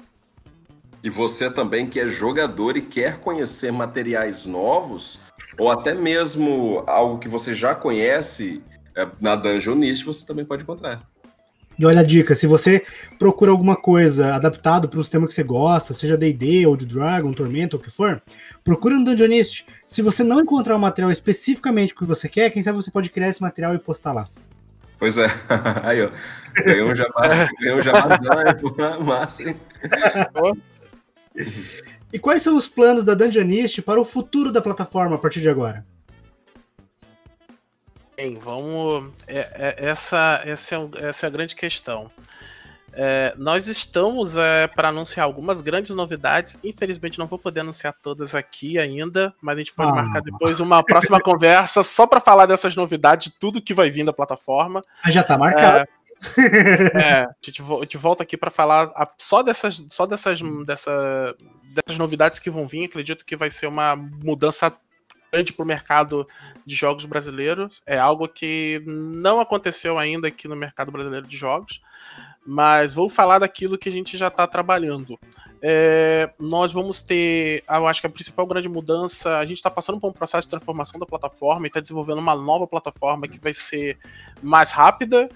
[1.03, 5.19] E você também que é jogador e quer conhecer materiais novos,
[5.59, 8.63] ou até mesmo algo que você já conhece
[8.95, 11.05] é, na Dungeonist você também pode encontrar.
[11.82, 12.86] E olha a dica, se você
[13.17, 17.34] procura alguma coisa adaptado para um sistema que você gosta, seja D&D ou de Dragon,
[17.34, 18.21] Tormenta, ou o que for,
[18.63, 19.65] procura no Dungeonist.
[19.88, 23.09] Se você não encontrar o um material especificamente que você quer, quem sabe você pode
[23.09, 24.27] criar esse material e postar lá.
[24.99, 25.25] Pois é.
[25.82, 26.11] Aí, ó.
[26.63, 29.55] Ganhou um jabá, ganhou um jabá massa, hein?
[32.13, 35.49] E quais são os planos da Dungeonist para o futuro da plataforma a partir de
[35.49, 35.84] agora?
[38.22, 39.11] Bem, vamos.
[39.28, 42.11] É, é, essa, essa, é, essa é a grande questão.
[42.93, 46.55] É, nós estamos é, para anunciar algumas grandes novidades.
[46.63, 50.03] Infelizmente, não vou poder anunciar todas aqui ainda, mas a gente pode ah.
[50.03, 54.13] marcar depois uma próxima conversa só para falar dessas novidades, tudo que vai vir da
[54.13, 54.84] plataforma.
[55.03, 55.89] Ah, já está marcado.
[56.38, 61.36] É, é, a, gente, a gente volta aqui para falar só dessas, só dessas, dessa,
[61.74, 62.86] dessas novidades que vão vir.
[62.86, 64.72] Acredito que vai ser uma mudança
[65.32, 66.27] grande para o mercado
[66.65, 67.82] de jogos brasileiros.
[67.86, 71.82] É algo que não aconteceu ainda aqui no mercado brasileiro de jogos.
[72.43, 75.17] mas vou falar daquilo que a gente já está trabalhando.
[75.61, 79.99] É, nós vamos ter, eu acho que a principal grande mudança, a gente está passando
[79.99, 83.53] por um processo de transformação da plataforma e está desenvolvendo uma nova plataforma que vai
[83.53, 83.99] ser
[84.41, 85.29] mais rápida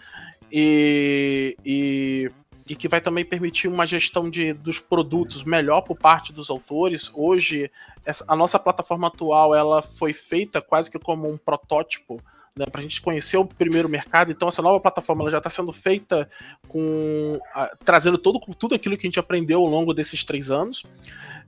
[0.51, 2.31] e, e,
[2.67, 7.11] e, que vai também permitir uma gestão de, dos produtos melhor por parte dos autores.
[7.13, 7.71] Hoje,
[8.05, 12.19] essa, a nossa plataforma atual ela foi feita quase que como um protótipo
[12.57, 14.31] né, para a gente conhecer o primeiro mercado.
[14.31, 16.29] Então, essa nova plataforma já está sendo feita
[16.67, 20.83] com a, trazendo todo, tudo aquilo que a gente aprendeu ao longo desses três anos.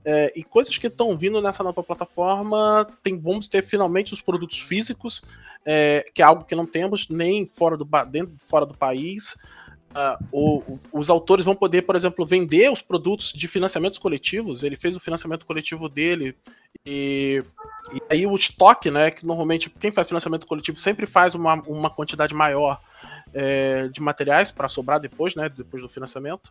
[0.04, 4.60] É, e coisas que estão vindo nessa nova plataforma, tem, vamos ter finalmente os produtos
[4.60, 5.22] físicos,
[5.64, 9.36] é, que é algo que não temos nem fora do, dentro, fora do país.
[9.90, 14.62] Uh, o, os autores vão poder, por exemplo, vender os produtos de financiamentos coletivos.
[14.62, 16.36] Ele fez o financiamento coletivo dele
[16.84, 17.42] e,
[17.92, 19.10] e aí o estoque, né?
[19.10, 22.80] Que normalmente quem faz financiamento coletivo sempre faz uma, uma quantidade maior
[23.40, 25.48] é, de materiais para sobrar depois, né?
[25.48, 26.50] Depois do financiamento.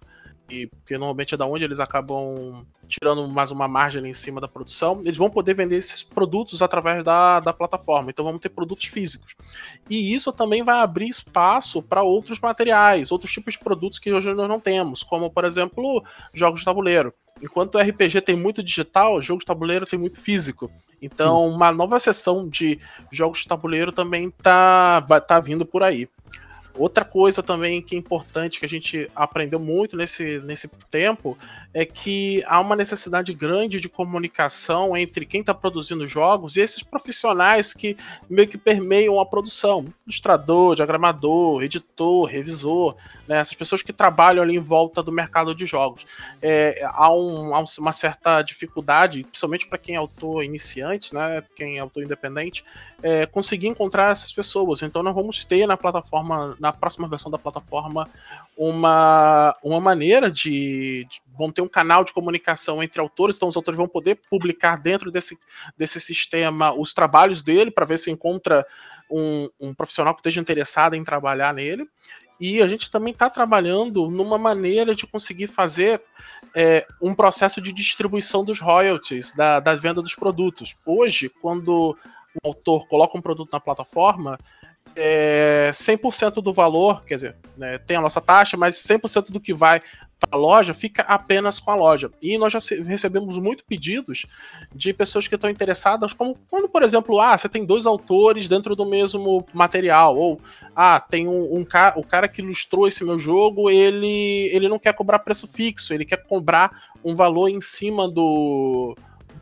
[0.49, 4.47] E porque normalmente é da onde eles acabam tirando mais uma margem em cima da
[4.47, 5.01] produção.
[5.03, 8.09] Eles vão poder vender esses produtos através da, da plataforma.
[8.09, 9.35] Então vamos ter produtos físicos.
[9.89, 14.33] E isso também vai abrir espaço para outros materiais, outros tipos de produtos que hoje
[14.33, 16.01] nós não temos, como por exemplo
[16.33, 17.13] jogos de tabuleiro.
[17.41, 20.71] Enquanto o RPG tem muito digital, jogo de tabuleiro tem muito físico.
[21.01, 21.55] Então, Sim.
[21.55, 22.79] uma nova seção de
[23.11, 26.07] jogos de tabuleiro também tá, tá vindo por aí.
[26.77, 31.37] Outra coisa também que é importante, que a gente aprendeu muito nesse, nesse tempo,
[31.77, 36.81] é que há uma necessidade grande de comunicação entre quem está produzindo jogos e esses
[36.81, 37.95] profissionais que
[38.27, 39.85] meio que permeiam a produção.
[40.07, 42.95] Ilustrador, diagramador, editor, revisor,
[43.27, 43.37] né?
[43.37, 46.07] essas pessoas que trabalham ali em volta do mercado de jogos.
[46.41, 51.43] É, há, um, há uma certa dificuldade, principalmente para quem é autor iniciante, né?
[51.55, 52.65] quem é autor independente,
[53.03, 54.81] é, conseguir encontrar essas pessoas.
[54.81, 58.09] Então nós vamos ter na plataforma, na próxima versão da plataforma,
[58.57, 63.55] uma, uma maneira de, de vão ter um canal de comunicação entre autores, então os
[63.55, 65.37] autores vão poder publicar dentro desse,
[65.77, 68.65] desse sistema os trabalhos dele para ver se encontra
[69.09, 71.87] um, um profissional que esteja interessado em trabalhar nele.
[72.39, 76.01] E a gente também está trabalhando numa maneira de conseguir fazer
[76.55, 80.75] é, um processo de distribuição dos royalties, da, da venda dos produtos.
[80.85, 81.97] Hoje, quando
[82.43, 84.37] o autor coloca um produto na plataforma,
[84.95, 89.53] é, 100% do valor, quer dizer, né, tem a nossa taxa, mas 100% do que
[89.53, 89.79] vai
[90.31, 92.11] a loja fica apenas com a loja.
[92.21, 94.25] E nós já recebemos muito pedidos
[94.73, 98.75] de pessoas que estão interessadas, como quando, por exemplo, ah, você tem dois autores dentro
[98.75, 100.41] do mesmo material, ou
[100.75, 101.65] ah, tem um, um
[101.95, 106.05] o cara que ilustrou esse meu jogo, ele, ele não quer cobrar preço fixo, ele
[106.05, 108.95] quer cobrar um valor em cima do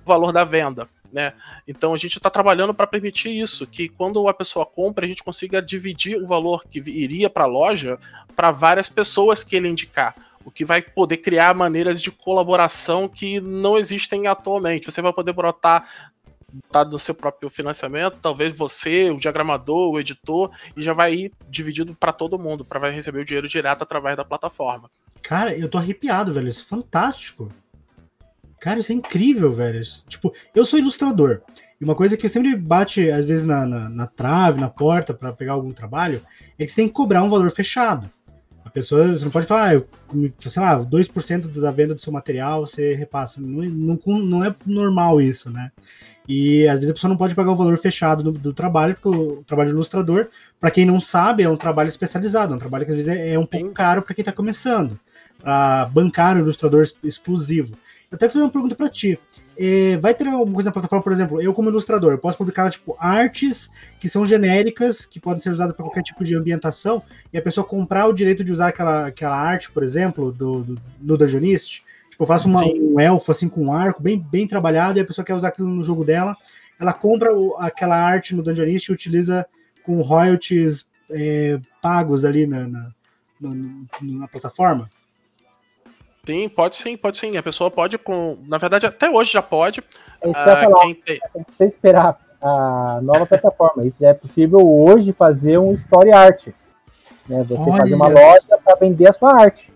[0.05, 0.89] valor da venda.
[1.11, 1.31] Né?
[1.65, 5.23] Então a gente está trabalhando para permitir isso, que quando a pessoa compra, a gente
[5.23, 7.97] consiga dividir o valor que iria para a loja
[8.35, 10.13] para várias pessoas que ele indicar
[10.45, 14.85] o que vai poder criar maneiras de colaboração que não existem atualmente.
[14.85, 16.11] Você vai poder brotar
[16.71, 21.31] tá no seu próprio financiamento, talvez você, o diagramador, o editor, e já vai ir
[21.49, 24.89] dividido para todo mundo, para vai receber o dinheiro direto através da plataforma.
[25.21, 27.51] Cara, eu tô arrepiado, velho, isso é fantástico.
[28.59, 29.81] Cara, isso é incrível, velho.
[30.07, 31.41] Tipo, eu sou ilustrador.
[31.79, 35.33] E uma coisa que sempre bate, às vezes, na, na, na trave, na porta, para
[35.33, 36.21] pegar algum trabalho,
[36.57, 38.09] é que você tem que cobrar um valor fechado
[38.75, 39.81] pessoa, você não pode falar, ah,
[40.37, 43.39] sei lá, 2% da venda do seu material você repassa.
[43.39, 45.71] Não, não, não, é normal isso, né?
[46.27, 49.17] E às vezes a pessoa não pode pagar o valor fechado do, do trabalho, porque
[49.17, 50.27] o, o trabalho de ilustrador,
[50.59, 53.33] para quem não sabe, é um trabalho especializado, é um trabalho que às vezes é,
[53.33, 54.99] é um pouco caro para quem está começando,
[55.39, 57.75] para bancar um ilustrador exclusivo.
[58.11, 59.17] Eu até fazer uma pergunta para ti.
[59.57, 62.95] É, vai ter alguma coisa na plataforma, por exemplo, eu como ilustrador, posso publicar tipo
[62.99, 67.01] artes que são genéricas, que podem ser usadas para qualquer tipo de ambientação,
[67.31, 70.75] e a pessoa comprar o direito de usar aquela, aquela arte, por exemplo, do, do,
[70.99, 71.83] do Dungeonist.
[72.09, 75.05] Tipo, eu faço uma, um elfo assim com um arco bem, bem trabalhado, e a
[75.05, 76.35] pessoa quer usar aquilo no jogo dela,
[76.79, 79.45] ela compra o, aquela arte no Dungeonist e utiliza
[79.83, 82.91] com royalties é, pagos ali na, na,
[83.39, 83.51] na,
[84.01, 84.89] na plataforma.
[86.25, 87.37] Sim, pode sim, pode sim.
[87.37, 88.37] A pessoa pode com.
[88.47, 89.83] Na verdade, até hoje já pode.
[90.21, 90.95] É isso que eu falar.
[91.05, 91.19] Tem...
[91.35, 93.85] Não precisa esperar a nova plataforma.
[93.85, 96.47] Isso já é possível hoje fazer um story art.
[97.27, 97.43] Né?
[97.47, 97.81] Você Olha.
[97.81, 99.73] fazer uma loja para vender a sua arte.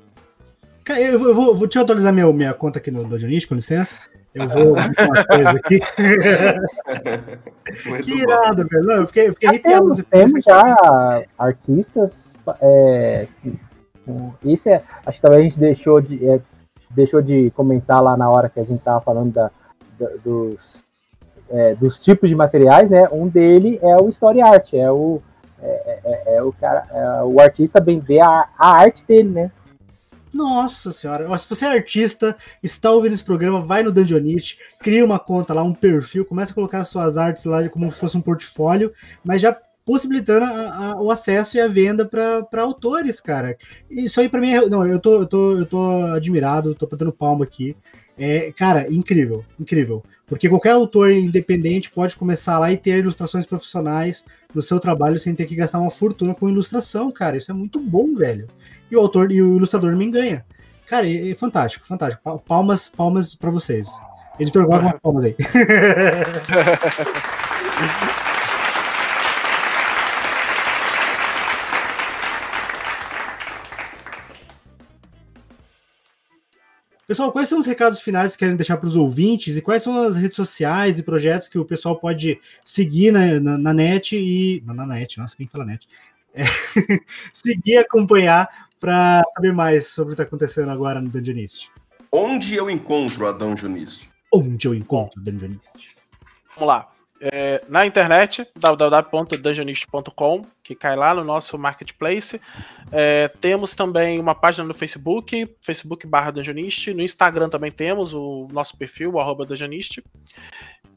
[0.88, 3.96] Eu vou, eu vou, vou te atualizar meu, minha conta aqui no Dionísio, com licença.
[4.34, 5.80] Eu vou umas coisas aqui.
[8.04, 8.92] que irado, velho.
[8.92, 10.04] Eu fiquei, eu fiquei arrepiado.
[10.04, 10.76] Temos, já
[11.38, 13.28] artistas é,
[14.44, 16.40] isso é, acho que talvez a gente deixou de, é,
[16.90, 19.52] deixou de comentar lá na hora que a gente estava falando da,
[20.00, 20.84] da, dos,
[21.50, 23.08] é, dos tipos de materiais, né?
[23.12, 25.22] Um dele é o story art, é o,
[25.62, 29.52] é, é, é, é o cara, é o artista vender a, a arte dele, né?
[30.34, 35.18] Nossa senhora, se você é artista, está ouvindo esse programa, vai no Dungeonist, cria uma
[35.18, 38.94] conta lá, um perfil, começa a colocar suas artes lá como se fosse um portfólio,
[39.24, 39.58] mas já
[39.90, 43.58] possibilitando a- a- o acesso e a venda para autores, cara.
[43.90, 47.12] Isso aí para mim, é, não, eu tô, eu tô, eu tô admirado, tô batendo
[47.12, 47.76] palma aqui.
[48.16, 50.04] É, cara, incrível, incrível.
[50.28, 54.24] Porque qualquer autor independente pode começar lá e ter ilustrações profissionais
[54.54, 57.38] no seu trabalho sem ter que gastar uma fortuna com ilustração, cara.
[57.38, 58.48] Isso é muito bom, velho.
[58.92, 60.46] E o autor e o ilustrador me ganha.
[60.86, 62.22] Cara, é, é fantástico, fantástico.
[62.24, 63.90] Pa- Palmas, palmas para vocês.
[64.40, 65.36] Editor, guarda umas palmas aí.
[77.10, 80.00] Pessoal, quais são os recados finais que querem deixar para os ouvintes e quais são
[80.04, 84.62] as redes sociais e projetos que o pessoal pode seguir na, na, na net e.
[84.64, 85.88] Na, na net, nossa, quem fala net?
[86.36, 86.44] É,
[87.34, 88.48] seguir e acompanhar
[88.80, 91.72] para saber mais sobre o que está acontecendo agora no Dungeonist.
[92.12, 94.08] Onde eu encontro a Dungeonist?
[94.32, 95.96] Onde eu encontro o Dungeonist?
[96.54, 96.92] Vamos lá.
[97.22, 102.40] É, na internet, www.dungeonist.com, que cai lá no nosso marketplace.
[102.92, 106.94] É, temos também uma página no Facebook, Facebook barra Dungeonist.
[106.94, 110.02] No Instagram também temos o nosso perfil, o arroba Dungeonist.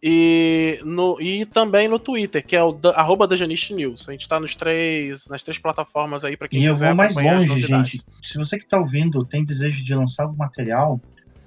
[0.01, 4.09] E, no, e também no Twitter, que é o arroba Dungeonist News.
[4.09, 6.97] A gente está nos três, nas três plataformas aí para quem E eu quiser vou
[6.97, 8.03] mais acompanhar as longe, gente.
[8.23, 11.01] Se você que está ouvindo tem desejo de lançar algum material,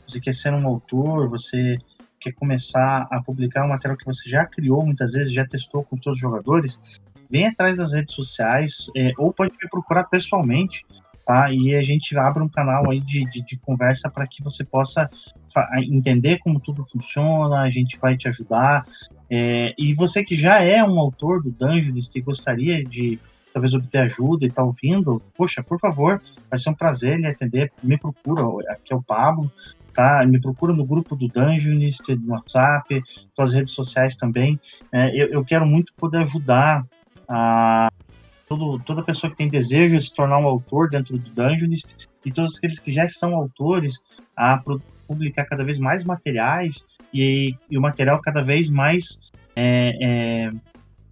[0.07, 1.77] você quer ser um autor, você
[2.19, 5.95] quer começar a publicar um material que você já criou muitas vezes, já testou com
[5.95, 6.81] os seus jogadores,
[7.29, 10.85] vem atrás das redes sociais é, ou pode me procurar pessoalmente,
[11.25, 11.51] tá?
[11.51, 15.09] E a gente abre um canal aí de, de, de conversa para que você possa
[15.89, 18.85] entender como tudo funciona, a gente vai te ajudar.
[19.29, 23.19] É, e você que já é um autor do Dungeons e gostaria de
[23.51, 27.71] talvez obter ajuda e tá ouvindo, poxa, por favor, vai ser um prazer lhe atender.
[27.81, 28.43] Me procura,
[28.73, 29.49] aqui é o Pablo,
[29.95, 30.25] tá?
[30.25, 33.01] Me procura no grupo do Dungeonist, no WhatsApp,
[33.35, 34.59] pelas redes sociais também.
[34.91, 36.85] É, eu, eu quero muito poder ajudar
[37.27, 37.89] a
[38.47, 42.31] todo, toda pessoa que tem desejo de se tornar um autor dentro do Dungeonist e
[42.31, 44.03] todos aqueles que já são autores
[44.35, 44.61] a
[45.07, 49.19] publicar cada vez mais materiais e, e o material cada vez mais
[49.55, 50.51] é, é,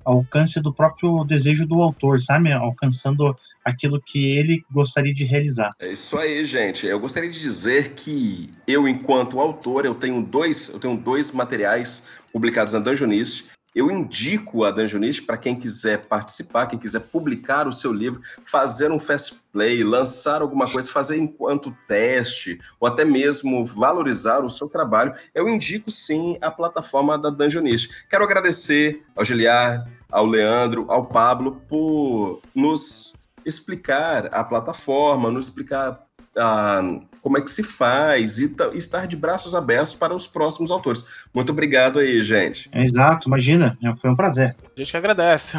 [0.04, 2.52] alcance do próprio desejo do autor, sabe?
[2.52, 5.72] Alcançando aquilo que ele gostaria de realizar.
[5.80, 6.86] É isso aí, gente.
[6.86, 12.08] Eu gostaria de dizer que eu, enquanto autor, eu tenho dois, eu tenho dois materiais
[12.32, 13.46] publicados na Dungeonist.
[13.76, 18.92] Eu indico a Dungeonist para quem quiser participar, quem quiser publicar o seu livro, fazer
[18.92, 24.70] um fast play, lançar alguma coisa, fazer enquanto teste, ou até mesmo valorizar o seu
[24.70, 25.14] trabalho.
[25.34, 28.08] Eu indico sim a plataforma da Dungeonist.
[28.08, 33.13] Quero agradecer ao Giliar, ao Leandro, ao Pablo por nos
[33.46, 36.04] explicar a plataforma, nos explicar
[36.38, 36.82] ah,
[37.22, 41.06] como é que se faz e ta- estar de braços abertos para os próximos autores.
[41.34, 42.70] Muito obrigado aí, gente.
[42.72, 44.56] É, exato, imagina, é, foi um prazer.
[44.76, 45.58] A gente que agradece.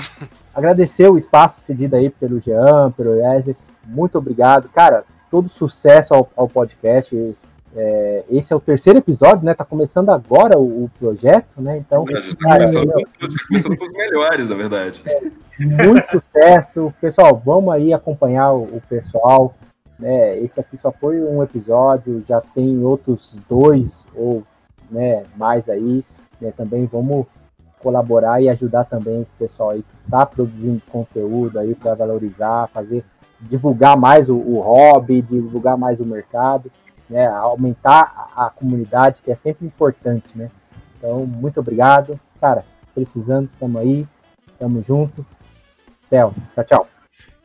[0.54, 3.56] Agradecer o espaço cedido aí pelo Jean, pelo Wesley.
[3.84, 4.68] Muito obrigado.
[4.68, 7.14] Cara, todo sucesso ao, ao podcast.
[7.76, 9.52] É, esse é o terceiro episódio, né?
[9.52, 11.78] Tá começando agora o, o projeto, né?
[11.78, 15.02] Então, gente tá cara, começando, meu, tá começando com os melhores, na verdade.
[15.58, 16.94] muito sucesso.
[17.00, 19.54] Pessoal, vamos aí acompanhar o, o pessoal.
[19.98, 20.38] Né?
[20.38, 24.44] Esse aqui só foi um episódio, já tem outros dois ou
[24.88, 26.04] né, mais aí.
[26.40, 26.52] Né?
[26.56, 27.26] Também vamos
[27.80, 33.04] colaborar e ajudar também esse pessoal aí que está produzindo conteúdo aí para valorizar, fazer,
[33.40, 36.70] divulgar mais o, o hobby, divulgar mais o mercado,
[37.08, 37.26] né?
[37.26, 40.50] Aumentar a, comunidade, que é sempre importante, né?
[40.98, 42.18] Então, muito obrigado.
[42.40, 44.06] Cara, precisando, tamo aí,
[44.58, 45.24] tamo junto.
[46.08, 46.88] Theo, tchau, tchau.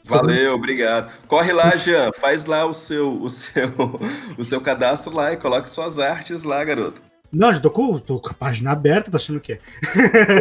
[0.06, 1.12] Valeu, obrigado.
[1.28, 3.70] Corre lá, Jean, faz lá o seu, o seu,
[4.38, 7.09] o seu cadastro lá e coloque suas artes lá, garoto.
[7.32, 9.60] Não, já tô com, tô com a página aberta, tá achando o quê?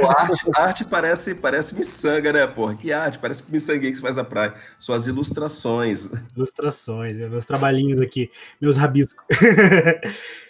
[0.00, 2.74] Pô, arte, arte parece, parece miçanga, né, porra?
[2.74, 4.54] Que arte, parece miçanguinha que você faz na praia.
[4.78, 6.08] Suas ilustrações.
[6.34, 8.30] Ilustrações, meus trabalhinhos aqui,
[8.60, 9.22] meus rabiscos.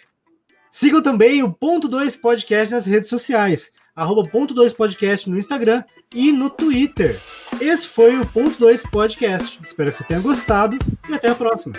[0.71, 5.83] Sigam também o Ponto 2 Podcast nas redes sociais, arroba Ponto 2 Podcast no Instagram
[6.15, 7.19] e no Twitter.
[7.59, 9.59] Esse foi o Ponto 2 Podcast.
[9.61, 10.77] Espero que você tenha gostado
[11.09, 11.73] e até a próxima.